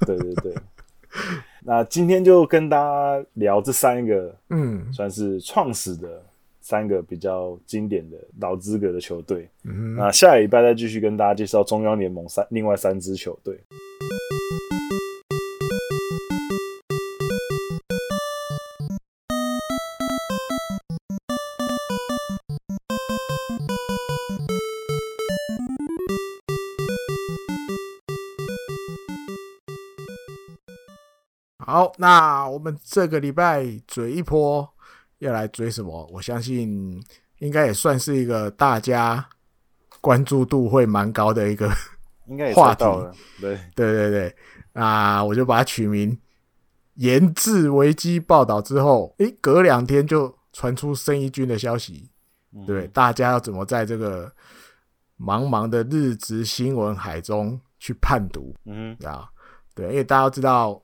[0.06, 0.54] 对对对。
[1.64, 6.24] 那今天就跟大家聊这三个，嗯，算是创始的。
[6.66, 13.63] 三个比较经典的老资格的球队，嗯，那下礼拜再继续跟大家介绍中央联盟三另外三支球队。
[31.59, 34.75] 好，那我们这个礼拜嘴一波。
[35.20, 36.09] 要来追什么？
[36.11, 37.01] 我相信
[37.39, 39.28] 应该也算是一个大家
[40.01, 41.70] 关注度会蛮高的一个
[42.28, 42.86] 应该话题。
[43.39, 44.36] 对对对对，
[44.74, 46.18] 啊我就把它取名
[46.95, 52.09] “研制危机报道”之后，诶，隔两天就传出生意军的消息。
[52.66, 54.32] 对，大家要怎么在这个
[55.20, 58.55] 茫茫的日职新闻海中去判读？
[58.66, 59.30] 嗯啊，
[59.74, 60.82] 对，因为大家都知道，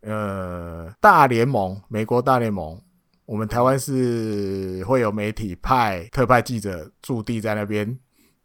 [0.00, 2.80] 呃，大联盟，美国大联盟。
[3.26, 7.98] 我们台湾是会有媒体派特派记者驻地在那边，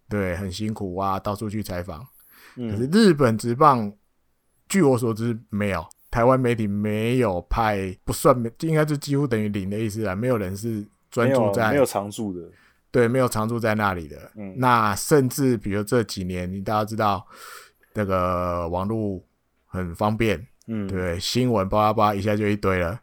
[0.07, 2.05] 对，很辛苦啊，到处去采访。
[2.55, 3.93] 可是日本职棒，
[4.67, 12.49] 据我所知没有，台湾媒体没有派，不算没，应该是几乎等于零的意思啊，没有人是专注在，没有常驻的，
[12.89, 14.31] 对，没有常驻在那里的。
[14.35, 17.25] 嗯，那甚至比如这几年，你大家知道，
[17.93, 19.21] 那个网络
[19.65, 22.99] 很方便，嗯，对，新闻叭叭叭一下就一堆了。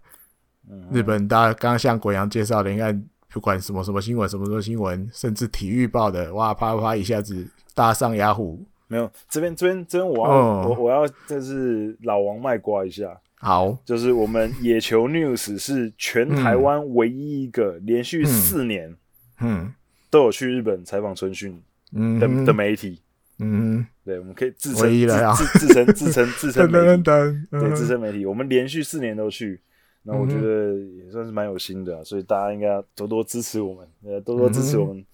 [0.91, 8.65] 日本大家刚刚像国阳介绍的，你看不管什么什么新闻，什么什么新闻，甚至体育报的，哇啪啪啪一下子搭上雅虎。
[8.89, 13.21] 没有这边这边这边我要、哦、我我要就是老王卖瓜一下。
[13.35, 18.95] 好，就是我们野球 news 是全台湾唯一一个连续四年
[19.41, 19.73] 嗯
[20.09, 21.53] 都有去日本采访春训
[21.93, 23.01] 的、嗯、的媒体。
[23.39, 24.91] 嗯，对，我们可以自称
[25.35, 27.03] 自自称自称 自称媒体，
[27.51, 29.61] 对自称媒体，我们连续四年都去。
[30.09, 35.07] 那我觉得也算是蛮有心的、啊，所以大家应该要多多支持我们，呃，多多支持我们，嗯、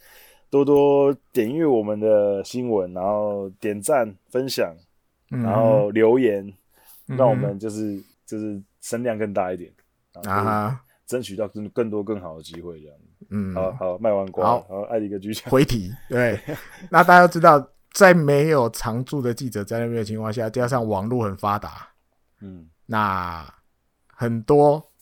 [0.51, 4.76] 多多点阅我们的新闻，然后点赞、分享，
[5.30, 6.47] 然后留言，
[7.09, 9.72] 嗯、让我们就是就是声量更大一点，
[10.24, 10.76] 然后
[11.07, 12.97] 争取到更更多更好的机会，这样。
[13.30, 13.72] 嗯，好。
[13.72, 15.90] 好卖完瓜，好，好，艾迪哥继续回题。
[16.11, 16.38] 对，
[16.90, 21.88] 那大家都知道，在没有常驻的记者在那边的情况下，加上网络很发达，
[22.43, 23.43] 嗯，那。
[24.23, 24.93] 很多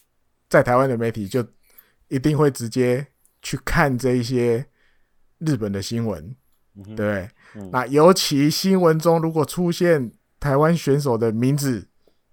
[0.48, 1.46] 在台湾的媒体就
[2.08, 3.06] 一定会直接
[3.42, 4.64] 去看这一些
[5.36, 6.34] 日本的新闻，
[6.74, 7.68] 嗯、对、嗯。
[7.70, 11.86] 那尤其新闻中如果出现台湾选手的名字，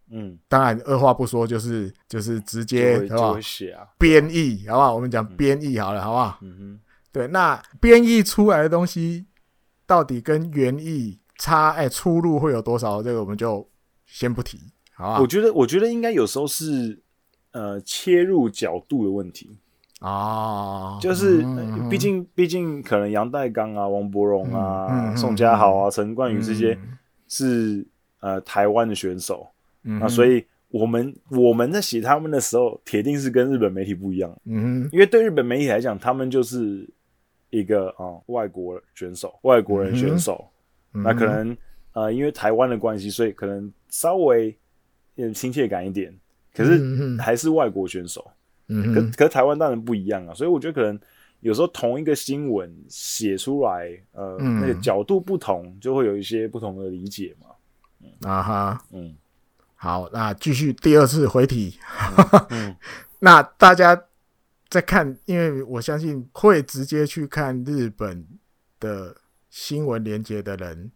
[0.09, 3.37] 嗯，当然二话不说就是就是直接好不好？
[3.97, 4.95] 编译好不好？
[4.95, 6.39] 我们讲编译好了，好不好？
[6.41, 6.79] 嗯哼，
[7.11, 7.27] 对。
[7.27, 9.25] 那编译出来的东西
[9.85, 13.03] 到底跟原意差哎出入会有多少？
[13.03, 13.69] 这个我们就
[14.05, 14.71] 先不提。
[14.97, 16.99] 好，我觉得，我觉得应该有时候是，
[17.51, 19.47] 呃，切入角度的问题。
[19.99, 21.43] 啊，就是，
[21.87, 26.75] 毕竟，毕竟，可能杨岱刚啊、王柏荣啊、宋佳豪啊、陈冠宇这些
[27.27, 27.85] 是
[28.21, 29.47] 呃台湾的选手，
[29.83, 36.87] 那所以我们我们在写他们的时候，铁定是跟日本媒体不一样，嗯，因为对日本媒体来讲，他们就是
[37.51, 40.47] 一个啊外国选手，外国人选手，
[40.91, 41.55] 那可能
[41.93, 44.57] 呃因为台湾的关系，所以可能稍微。
[45.17, 46.17] 有点亲切感一点，
[46.53, 48.25] 可是还是外国选手，
[48.69, 50.97] 嗯、可可是台湾当然不一样啊，所以我觉得可能
[51.41, 57.47] 有时候同一个新闻写出来，呃、嗯，那个角度不同，就会有一些不同的理解嘛。
[57.99, 59.15] 嗯、啊哈，嗯，
[59.75, 61.79] 好，那继续第二次回题，
[62.49, 62.75] 嗯、
[63.19, 63.99] 那大家
[64.69, 68.25] 在看，因为我相信会直接去看日本
[68.79, 69.15] 的
[69.49, 70.91] 新闻连接的人，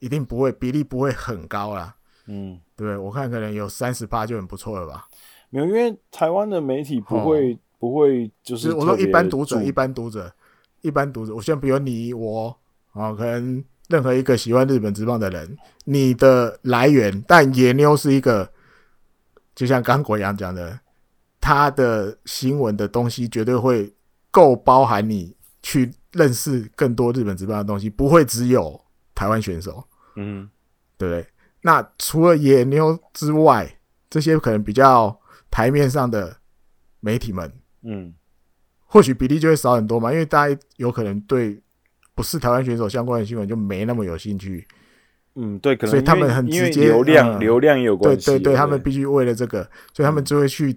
[0.00, 1.96] 一定不会比例不会很高啦。
[2.26, 5.08] 嗯，对，我看可能有三十趴就很不错了吧？
[5.50, 10.32] 没有，因为台湾的媒体不会、哦、不会就是我说一般读者，一般读者，
[10.82, 11.34] 一般读者。
[11.34, 12.56] 我现在比如你我
[12.92, 18.48] 啊、哦，可能任何一个喜欢日本职棒的人，你的来源，但野妞是一个
[19.56, 20.78] 就像刚国阳讲的，
[21.40, 23.92] 他的新闻的东西绝对会
[24.30, 28.80] 够包含你去认识更多日本职棒的东西，不会只有
[29.16, 29.82] 台湾选手，
[30.14, 30.48] 嗯，
[30.96, 31.26] 对不对？
[31.62, 33.78] 那除了野牛之外，
[34.08, 36.36] 这些可能比较台面上的
[37.00, 37.52] 媒体们，
[37.82, 38.14] 嗯，
[38.86, 41.60] 或许比例就会少很多嘛，因为大家有可能对
[42.14, 44.66] 不是台湾选手相关的新闻就没那么有兴趣。
[45.34, 48.26] 嗯，对，可能所以他们很直接，流量、嗯、流量也有关系。
[48.26, 50.76] 对对对，他们必须为了这个，所以他们就会去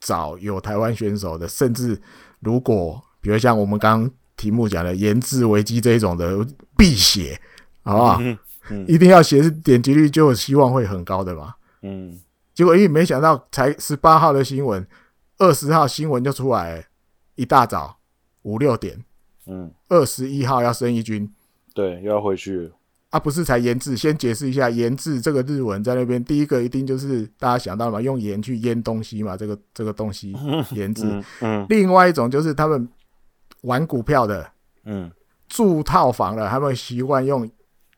[0.00, 2.00] 找有台湾选手的，甚至
[2.40, 6.46] 如果比如像我们刚刚题目讲的研制危机这一种的
[6.76, 7.38] 必写，
[7.82, 8.18] 好不好？
[8.20, 8.38] 嗯
[8.70, 11.54] 嗯、一定要写，是点击率就有希望会很高的嘛。
[11.82, 12.18] 嗯，
[12.54, 14.86] 结果因为没想到才十八号的新闻，
[15.38, 16.86] 二十号新闻就出来，
[17.34, 17.96] 一大早
[18.42, 19.04] 五六点，
[19.46, 21.28] 嗯，二十一号要升一军，
[21.74, 22.70] 对，又要回去了。
[23.10, 30.34] 啊，不是才研制，先解释一下研制这个日文在那边，第一个一定就是大家想到了嘛，用盐去腌东西嘛，这个这个东西
[30.72, 31.02] 研制。
[31.04, 32.88] 嗯，嗯，另外一种就是他们
[33.62, 34.50] 玩股票的，
[34.84, 35.10] 嗯，
[35.46, 37.46] 住套房的，他们习惯用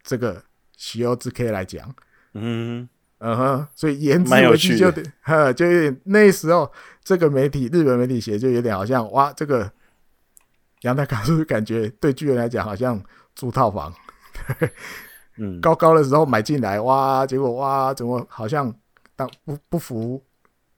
[0.02, 0.42] 这个
[0.84, 1.94] 喜欧之 K 来讲。
[2.34, 2.86] 嗯
[3.18, 6.70] 嗯哼，所以颜值危机就 呵，就有点那时候
[7.02, 9.70] 这个媒体日本媒体写就有点好像哇，这个
[10.82, 13.02] 阳台卡是不是感觉对巨人来讲好像
[13.34, 13.90] 租套房？
[15.38, 18.72] 嗯，高高的时候买进来，哇，结果哇，怎么好像
[19.16, 20.22] 当不不服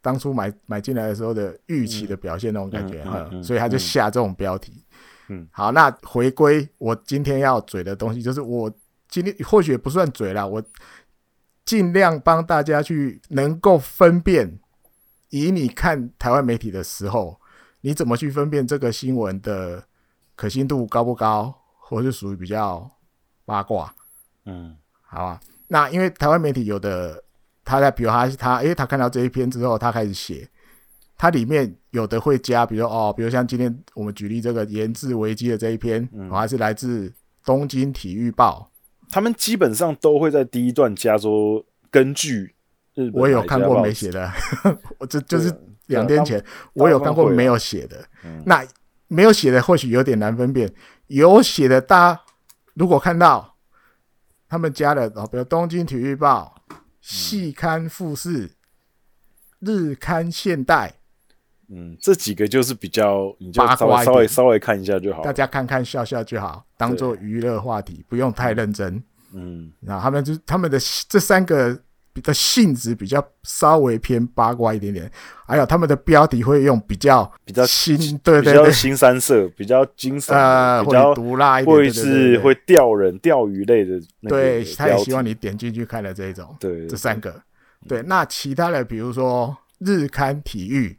[0.00, 4.84] 当初买买进来的时候的预期的表现那种感觉哈、嗯嗯嗯，所以他就下这种标题。
[5.28, 8.70] 嗯，好，那回归我今天要嘴的东西，就是我
[9.09, 10.62] 今天或许也不算嘴啦，我
[11.64, 14.59] 尽量帮大家去能够分辨，
[15.30, 17.40] 以你看台湾媒体的时候，
[17.80, 19.86] 你怎么去分辨这个新闻的
[20.34, 22.90] 可信度高不高，或是属于比较。
[23.48, 23.94] 八卦，
[24.44, 25.38] 嗯，好吧。
[25.68, 27.22] 那因为台湾媒体有的，
[27.64, 30.50] 他在比如他他，诶，他看到这一篇之后，他开始写，
[31.16, 38.68] 他里面有的会加，比如哦，比如像今天我们举例这个研制危机的这一篇，嗯，还是来自东京体育报，
[39.11, 42.54] 他们基本上都会在第一段加说，根据
[42.94, 44.30] 日本我有看过没写的，
[44.98, 45.52] 我这就是
[45.86, 46.44] 两天前
[46.74, 48.66] 我有看过没有写的，嗯，那
[49.09, 50.72] 没有写的或许有点难分辨，
[51.07, 52.20] 有写的大家。
[52.74, 53.57] 如果看到
[54.48, 56.54] 他们加的哦，比如《东京体育报》、
[57.00, 58.48] 《细刊富士》、
[59.61, 60.95] 《日刊现代》，
[61.68, 69.02] 嗯，这几个就是比较，你就稍微稍微稍微看一下就好，大家看看笑笑就好，当做娱乐话题，不用太认真。
[69.32, 71.78] 嗯，那他们就他们的这三个。
[72.22, 75.12] 的性质比较稍微偏八卦一点点，
[75.46, 77.94] 还有他们的标题会用比较比较新，
[78.24, 84.00] 对对对，比较新三色，比较惊悚，呃，比较毒辣一点，会是会钓人、钓鱼类的。
[84.22, 86.56] 对，他也希望你点进去看的这一种。
[86.58, 87.38] 对，这三个。
[87.86, 90.98] 对，那其他的比如说日刊体育，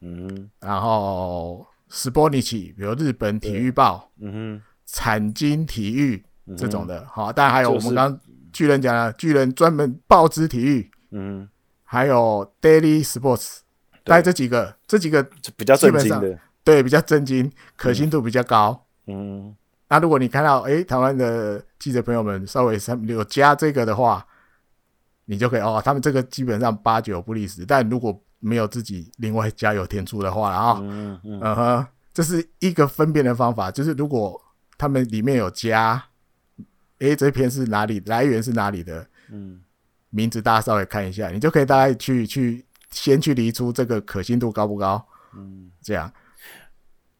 [0.00, 6.24] 嗯，然后スポニチ，比如日本体育报，嗯哼，产经体育
[6.56, 7.06] 这种的。
[7.06, 8.20] 好，当然还有我们刚。
[8.54, 11.48] 巨人讲了，巨人专门报纸体育，嗯，
[11.82, 13.62] 还有 Daily Sports，
[14.04, 15.20] 大概这几个，这几个
[15.56, 19.56] 比较正经的，对，比较正经，可信度比较高，嗯。
[19.88, 24.24] 那如果你看到，哎，台湾的记者朋友们稍微有加这个的话，
[25.24, 27.66] 你就可以哦，他们这个基本上八九不离十。
[27.66, 34.41] 但如果 没有自己另外加油添醋的话，然后，嗯嗯，这是一个分辨的方法，就是如果
[34.77, 36.03] 他们里面有加。
[36.99, 37.97] 诶，这篇是哪里？
[38.07, 39.07] 来源是哪里的？
[39.31, 39.61] 嗯，
[40.09, 45.01] 名字大家稍微看一下，你就可以大概去去先去理出这个可信度高不高？
[45.33, 46.11] 嗯，这样。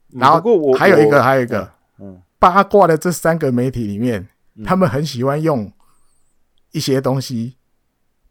[0.09, 0.41] 然后
[0.73, 5.71] 还有一个，还有一个，嗯，八卦的这三个媒体里面，嗯，他们很喜欢用
[6.71, 7.55] 一些东西。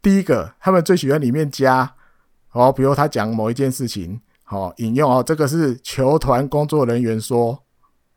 [0.03, 1.95] 第一个，他们最喜欢里面加
[2.59, 7.62] 哦，比如他讲某一件事情，哦，引用哦，这个是球团工作人员说，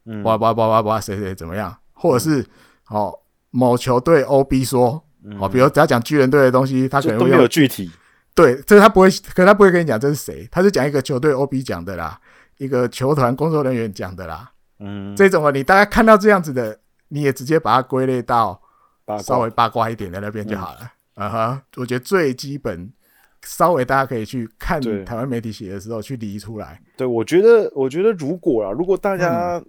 [0.05, 2.45] 嗯，哇哇哇哇哇，谁谁怎么样，或者是
[2.89, 3.17] 哦。
[3.53, 5.03] 某球队 OB 说
[5.37, 7.91] ：“哦，比如只要讲巨人队的东西，他可能会没有具体。
[8.33, 12.17] 对，这他不会，可他不会跟你讲这是谁，他是讲一个球队 OB 讲的啦，
[12.59, 14.49] 一个球团工作人员讲的啦。
[14.79, 16.79] 嗯，这种啊，你大概看到这样子的，
[17.09, 18.61] 你也直接把它归类到
[19.21, 20.89] 稍微八卦一点的那边就好了。
[21.15, 22.89] 啊哈，我觉得最基本，
[23.43, 26.81] 稍微大家可以去看台湾媒体写的时候去理出来。
[26.97, 29.63] 对，我觉得，我觉得如果啊，如果大家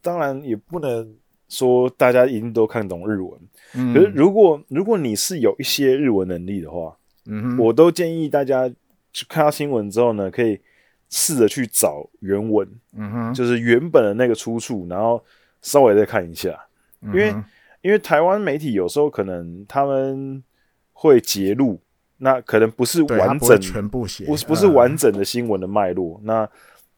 [0.00, 1.14] 当然也不能。”
[1.48, 3.32] 说大家一定都看懂日文，
[3.74, 6.94] 嗯，可是如果如果你是有一些日文能力的话，
[7.24, 8.70] 嗯，我都建议大家
[9.14, 10.60] 去看到新闻之后呢，可以
[11.08, 15.24] 试着去找原文，嗯哼，就是原本的那个出处，然后
[15.62, 16.54] 稍微再看一下，
[17.00, 17.34] 因为
[17.80, 20.44] 因为台湾媒体有时候可能他们
[20.92, 21.80] 会截录
[22.18, 26.18] 那可能不是完整全部写，不是不是完整的新闻的脉络。
[26.22, 26.50] 嗯、那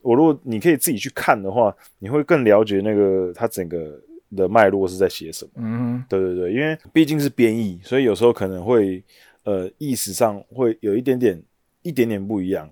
[0.02, 4.00] 我如果你可以自己去看的话，你会更了解那个它整个
[4.34, 5.50] 的脉络是在写什么。
[5.56, 9.04] 嗯，对对对，因为毕竟是编译，所以有时候可能会
[9.44, 11.42] 呃意思上会有一点点
[11.82, 12.68] 一点点不一样。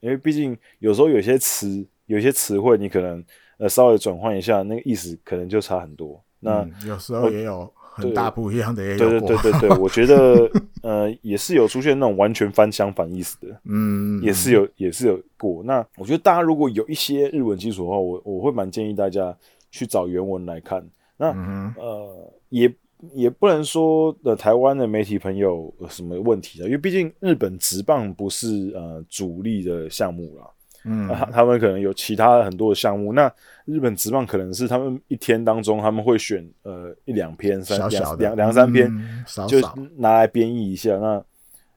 [0.00, 3.24] 因为毕竟有时候有些词有些词汇，你可能
[3.56, 6.22] 呃稍微转换一下，那个意思可能就差很多。
[6.40, 10.50] 那、嗯、有时候也有很大不一样的也有，对对对对对， 我觉得
[10.82, 15.62] 呃也是有出现那种完全翻相反意思的，嗯，也是有也是有过。
[15.62, 19.36] 那我觉得大家如果有一些日文基础的话，我我会蛮建议大家
[19.70, 20.84] 去找原文来看。
[21.16, 22.74] 那、嗯、呃也
[23.12, 30.44] 也不能说的台湾的媒体朋友有什么问题的，因为毕竟日本职棒不是呃主力的项目啦。
[30.84, 33.12] 嗯、啊，他们可能有其他很多的项目。
[33.12, 33.32] 那
[33.64, 40.96] 日本职棒可能是他们一天当中他们会选呃一两篇、三两两两三篇，嗯、少少就拿来编译一下。
[40.98, 41.24] 那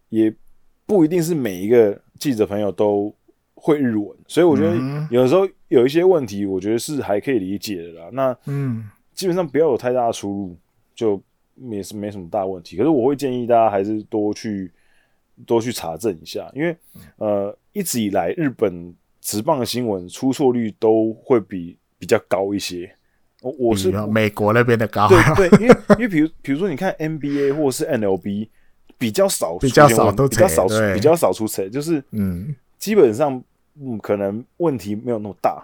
[0.10, 0.34] 也
[0.86, 3.14] 不一定是每一个记者朋友都
[3.56, 4.76] 会日文，所以我觉得
[5.10, 8.10] 有时候有一些问题，我觉得是还可以理解的啦。
[8.12, 10.56] 那嗯，基本上不要有太大的出入，
[10.94, 11.22] 就
[11.72, 12.76] 也是没什么大问题。
[12.76, 14.72] 可是我会建议大家还是多去。
[15.46, 16.76] 多去查证一下，因为
[17.18, 22.92] 呃，一直以来日本职棒的新闻出错率都会比比较高一些。
[23.44, 28.50] 我我是美国那边的高，对对，因为因为比如比如说你看 NBA 或者是 NLB
[28.98, 33.40] 比较少，比较少都比较少比较少出错，就是嗯，基本上
[33.80, 35.64] 嗯可能问题没有那么大。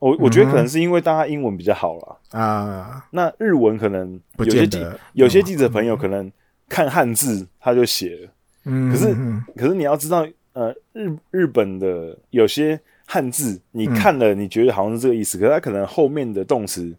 [0.00, 4.78] 我我觉得可能是因为大家英文比较好了啊，那日文可能有些记
[5.14, 6.30] 有些记者朋友可能
[6.68, 8.30] 看汉字他就写了。
[8.66, 9.14] 嗯，可是
[9.56, 16.94] 可是你要知道，呃，日日本的有些汉字，你看了你觉得好像是这个意思，嗯、可是它可能后面的动词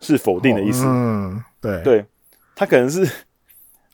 [0.00, 0.84] 是否定的意思。
[0.84, 1.82] 哦、嗯，对。
[1.82, 2.04] 对，
[2.54, 3.04] 它可能是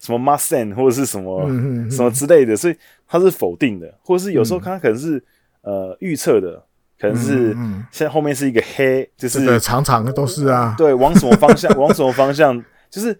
[0.00, 2.76] 什么 mustn't 或者是什么、嗯、什么之类的，所以
[3.07, 5.16] 它是否定的，或者是有时候它可能是、
[5.62, 6.64] 嗯、呃预测的，
[6.98, 7.53] 可能是
[7.90, 13.18] 现在后面是一个黑，就是、这个、常常的都是啊，对，往什么方向往什么方向，就是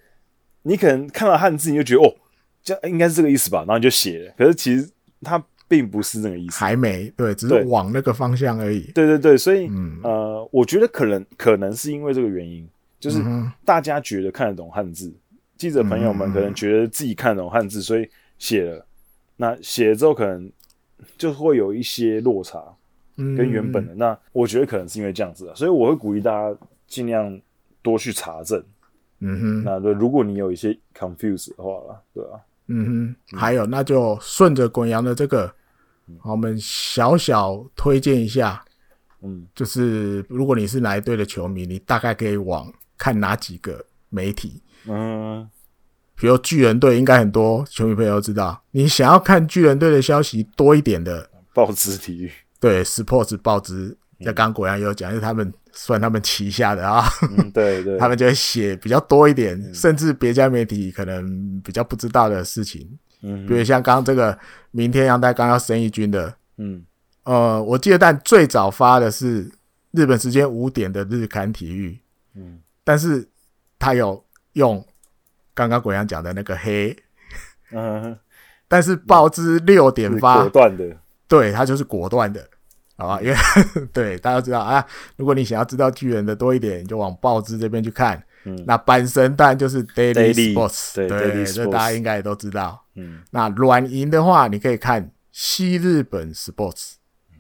[0.63, 2.15] 你可能看到汉字你就觉得哦。
[2.65, 4.89] 这应该是这个意思吧，然后你就写了，可是其实
[5.21, 5.37] 它
[5.73, 8.83] 并不是那个意思，还没对，只是往那个方向而已。
[8.93, 12.69] 对对对，所以、嗯、呃，我觉得可能可能是因为这个原因，
[13.01, 13.23] 就是
[13.65, 18.07] 大家觉得看得懂汉字，嗯、记者朋友们可能觉得自己看得懂汉字，所以
[18.39, 18.87] 写了。
[19.35, 20.53] 那写了之后，可能
[21.17, 22.63] 就会有一些落差，
[23.17, 23.95] 跟原本的。
[23.95, 26.55] 嗯、那我觉得可能是因为这样子啊，所以我会鼓励大家
[26.87, 27.41] 尽量
[27.81, 28.63] 多去查证。
[29.21, 31.73] 嗯哼，那对，如果你有一些 confuse 的话，
[32.13, 32.37] 对吧、啊？
[32.67, 35.53] 嗯哼，还有，那就顺着滚阳的这个，
[36.23, 38.65] 我们小小推荐一下。
[39.23, 44.63] 嗯，就是如果你是哪一队的球迷，你大概可以往看哪几个媒体？
[44.87, 45.49] 嗯，
[46.17, 48.63] 比如巨人队，应该很多球迷朋友都知道。
[48.73, 55.53] 你想要看巨人队的消息多一点的，报纸体育，对，Sports 报纸，那刚刚滚阳有讲，是他们。
[55.75, 62.87] 算他们旗下的啊，嗯、对对， 他们就会写比较多一点，嗯、甚至别家媒体可能比较不知道的事情，
[63.23, 64.37] 嗯，比如像刚刚这个
[64.71, 66.85] 明天阳台刚要生一军的，嗯，
[67.25, 69.51] 呃，我记得但最早发的是
[69.93, 71.99] 日本时间五点的日刊体育，
[72.35, 73.27] 嗯，但是
[73.79, 74.25] 他有
[74.55, 74.85] 用
[75.55, 76.97] 刚刚国阳讲的那个黑，
[77.71, 78.19] 嗯，
[78.69, 80.97] 但是报纸六点发，果断的，
[81.29, 82.47] 对，他就是果断的。
[82.99, 83.37] 好吧，因为
[83.93, 84.87] 对大家都知道啊，
[85.17, 88.23] 如果你想要知道巨人的多一点，你就往报纸这边去看。
[88.45, 92.85] 嗯，那阪神当然就是 Daily Sports，对，对这大家应该也都知道。
[92.95, 96.95] 嗯，那软银的话，你可以看西日本 Sports，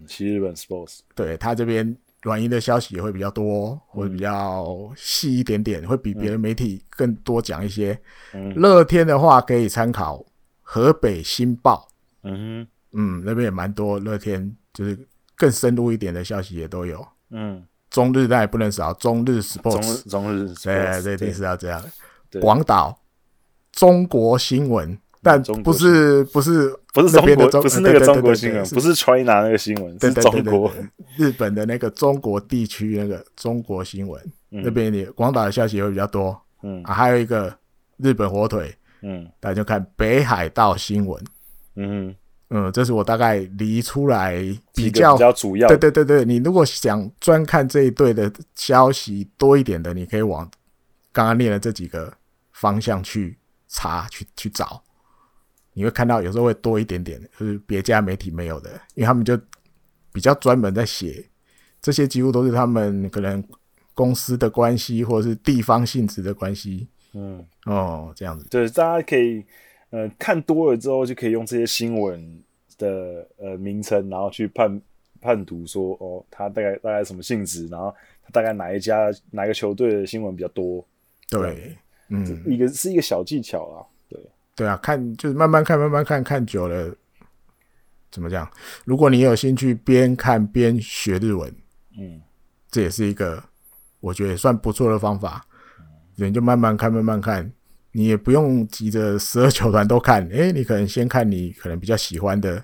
[0.06, 7.98] 西日本 Sports，对他这边软银的消息也会比较多，会比较细一点点，会比别的媒体更多讲一些。
[8.32, 10.24] 嗯，乐天的话可以参考
[10.60, 11.88] 河北新报。
[12.22, 15.08] 嗯哼嗯，那边也蛮多乐天就是。
[15.34, 21.14] 更深入一点的消息也都有，嗯，中日那也不能少，中日 sports，中日，对，对。
[21.14, 21.80] 一定是要这样。
[22.30, 22.40] 的。
[22.40, 22.98] 广岛
[23.70, 30.72] 中国新闻，但不是不是不是中国，不是那个中国新闻，不是 China 那个新闻，是中国。
[31.18, 37.54] 日本的那个中国地区那个中国新闻，那边的广岛的消息会比较多，嗯，还有一个
[37.98, 41.22] 日本火腿，嗯，大家就看北海道新闻，
[41.76, 42.14] 嗯。
[42.54, 44.34] 嗯，这是我大概理出来
[44.74, 45.66] 比较比较主要。
[45.68, 50.48] 对对对对，你如果想专看这一队的消息多一点的，你可以往
[51.12, 52.12] 刚刚念的这几个
[52.52, 53.38] 方向去
[53.68, 54.82] 查去去找，
[55.72, 59.34] 你会看到有时候会多一点点，就是别家媒体没有的，因为他们就
[60.12, 61.24] 比较专门在写
[61.80, 63.42] 这些，几乎都是他们可能
[63.94, 66.86] 公司的关系或者是地方性质的关系。
[67.14, 69.42] 嗯，哦，这样子，对，大家可以。
[69.92, 72.42] 呃看多了之后，就可以用这些新闻
[72.76, 74.82] 的呃名称，然后去判
[75.20, 77.94] 判读说哦，他大概大概什么性质，然后
[78.24, 80.84] 他大概哪一家哪个球队的新闻比较多。
[81.30, 81.76] 对，
[82.08, 83.86] 嗯，一个是一个小技巧啊。
[84.08, 84.20] 对，
[84.56, 86.94] 对啊，看就是慢慢看，慢慢看，看久了
[88.10, 88.50] 怎么讲？
[88.84, 91.54] 如果你有兴趣边看边学日文，
[91.98, 92.20] 嗯，
[92.70, 93.42] 这也是一个
[94.00, 95.46] 我觉得算不错的方法。
[96.16, 97.50] 人、嗯、就慢慢看，慢慢看，
[97.92, 100.26] 你也不用急着十二球团都看。
[100.28, 102.62] 诶、欸，你可能先看你可能比较喜欢的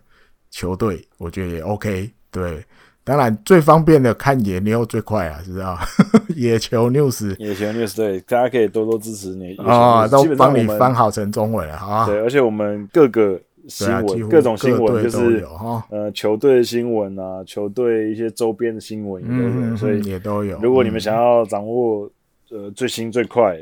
[0.50, 2.10] 球队，我觉得也 OK。
[2.30, 2.64] 对。
[3.04, 5.78] 当然，最方便的看野牛最快啊，知道？
[6.36, 12.04] 野球 news， 野球 news，对，大家可以多多支持你啊，都帮你翻好成中文了啊。
[12.04, 15.42] 对，而且我们各个新闻，各种新闻就是
[15.88, 20.58] 呃球队的新闻啊，球队一些周边的新闻也都有，所以也都有。
[20.60, 22.10] 如果你们想要掌握
[22.50, 23.56] 呃最新最快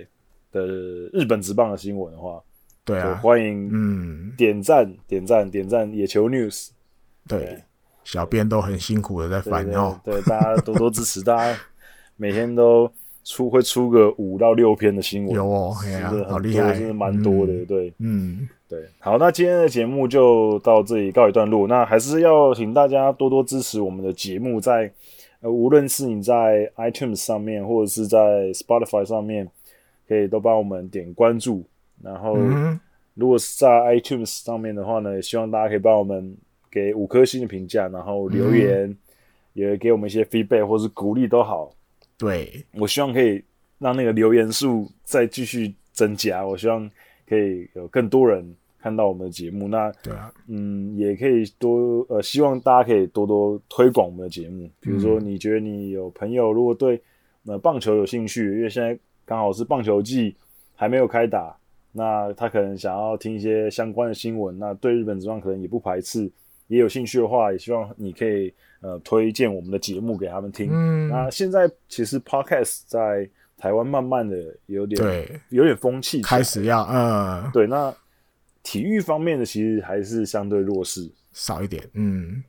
[0.57, 0.66] 的
[1.12, 2.43] 日本职棒的新闻的话，
[2.85, 4.33] 对啊，欢迎嗯。
[4.37, 6.69] 点赞点赞点赞野球 news，
[7.28, 7.59] 对。
[8.05, 11.59] 小编都很辛苦的在翻哦，对，大家多多支持，大家
[12.15, 12.89] 每天都
[13.24, 15.74] 出会出个五到六篇的新闻，有哦，
[16.28, 24.89] 好厉害，真的蛮多的，对，嗯，对，好，那今天的节目就到这里告一段落，那还是要请大家多多支持我们的节目，在
[25.41, 29.51] 呃，无论是你在 iTunes 上面，或者是在 Spotify 上面，
[30.09, 31.65] 可以都帮我们点关注，
[32.03, 32.37] 然后
[33.15, 36.37] 如果是在 iTunes 上面的话呢，也希望大家可以帮我们。
[36.69, 38.97] 给五颗星的评价，然后留言，嗯、
[39.55, 41.74] 也给我们一些 feedback 或是鼓励都好。
[42.19, 43.43] 对，我希望可以
[43.78, 46.47] 让那个留言数再继续增加。
[46.47, 46.91] 我希望
[47.27, 48.45] 可以有更多人
[48.78, 49.66] 看到我们的节目。
[49.69, 54.69] 那对啊，嗯，也可以多呃，希望大家可以多多推广我们的节目。
[54.78, 57.01] 比如说，你觉得你有朋友如果对
[57.47, 60.35] 呃棒球有兴趣，因为现在刚好是棒球季
[60.74, 61.55] 还没有开打，
[61.93, 66.31] 那他可能想要听一些相关的新闻，那对日本职棒可能也不排斥。
[66.69, 70.69] 也有兴趣的话，也希望你可以呃推荐我们的节目给他们听。
[70.73, 74.36] 嗯，那现在其实 Podcast 在台湾慢慢的
[74.66, 77.69] 有点对，有点风气开始要嗯对。
[77.69, 77.94] 那
[78.65, 81.89] 体育方面的其实还是相对弱势，少一点。
[81.94, 82.43] 嗯，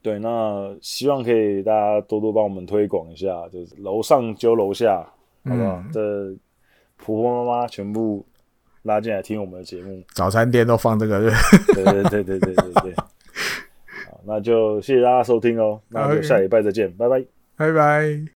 [0.00, 0.20] 对。
[0.20, 5.04] 那希望可以大家多多帮我们推广一下，就是楼上揪楼下，
[5.44, 5.82] 好不好？
[5.84, 6.00] 嗯、这
[6.96, 8.24] 婆婆妈妈全部
[8.82, 11.20] 拉进来听我们的节目，早餐店都放这个，
[11.74, 12.94] 对 对对对对对对。
[12.94, 17.24] 好那就谢谢大家收听哦，那就下礼拜再见，拜拜，
[17.56, 18.24] 拜拜。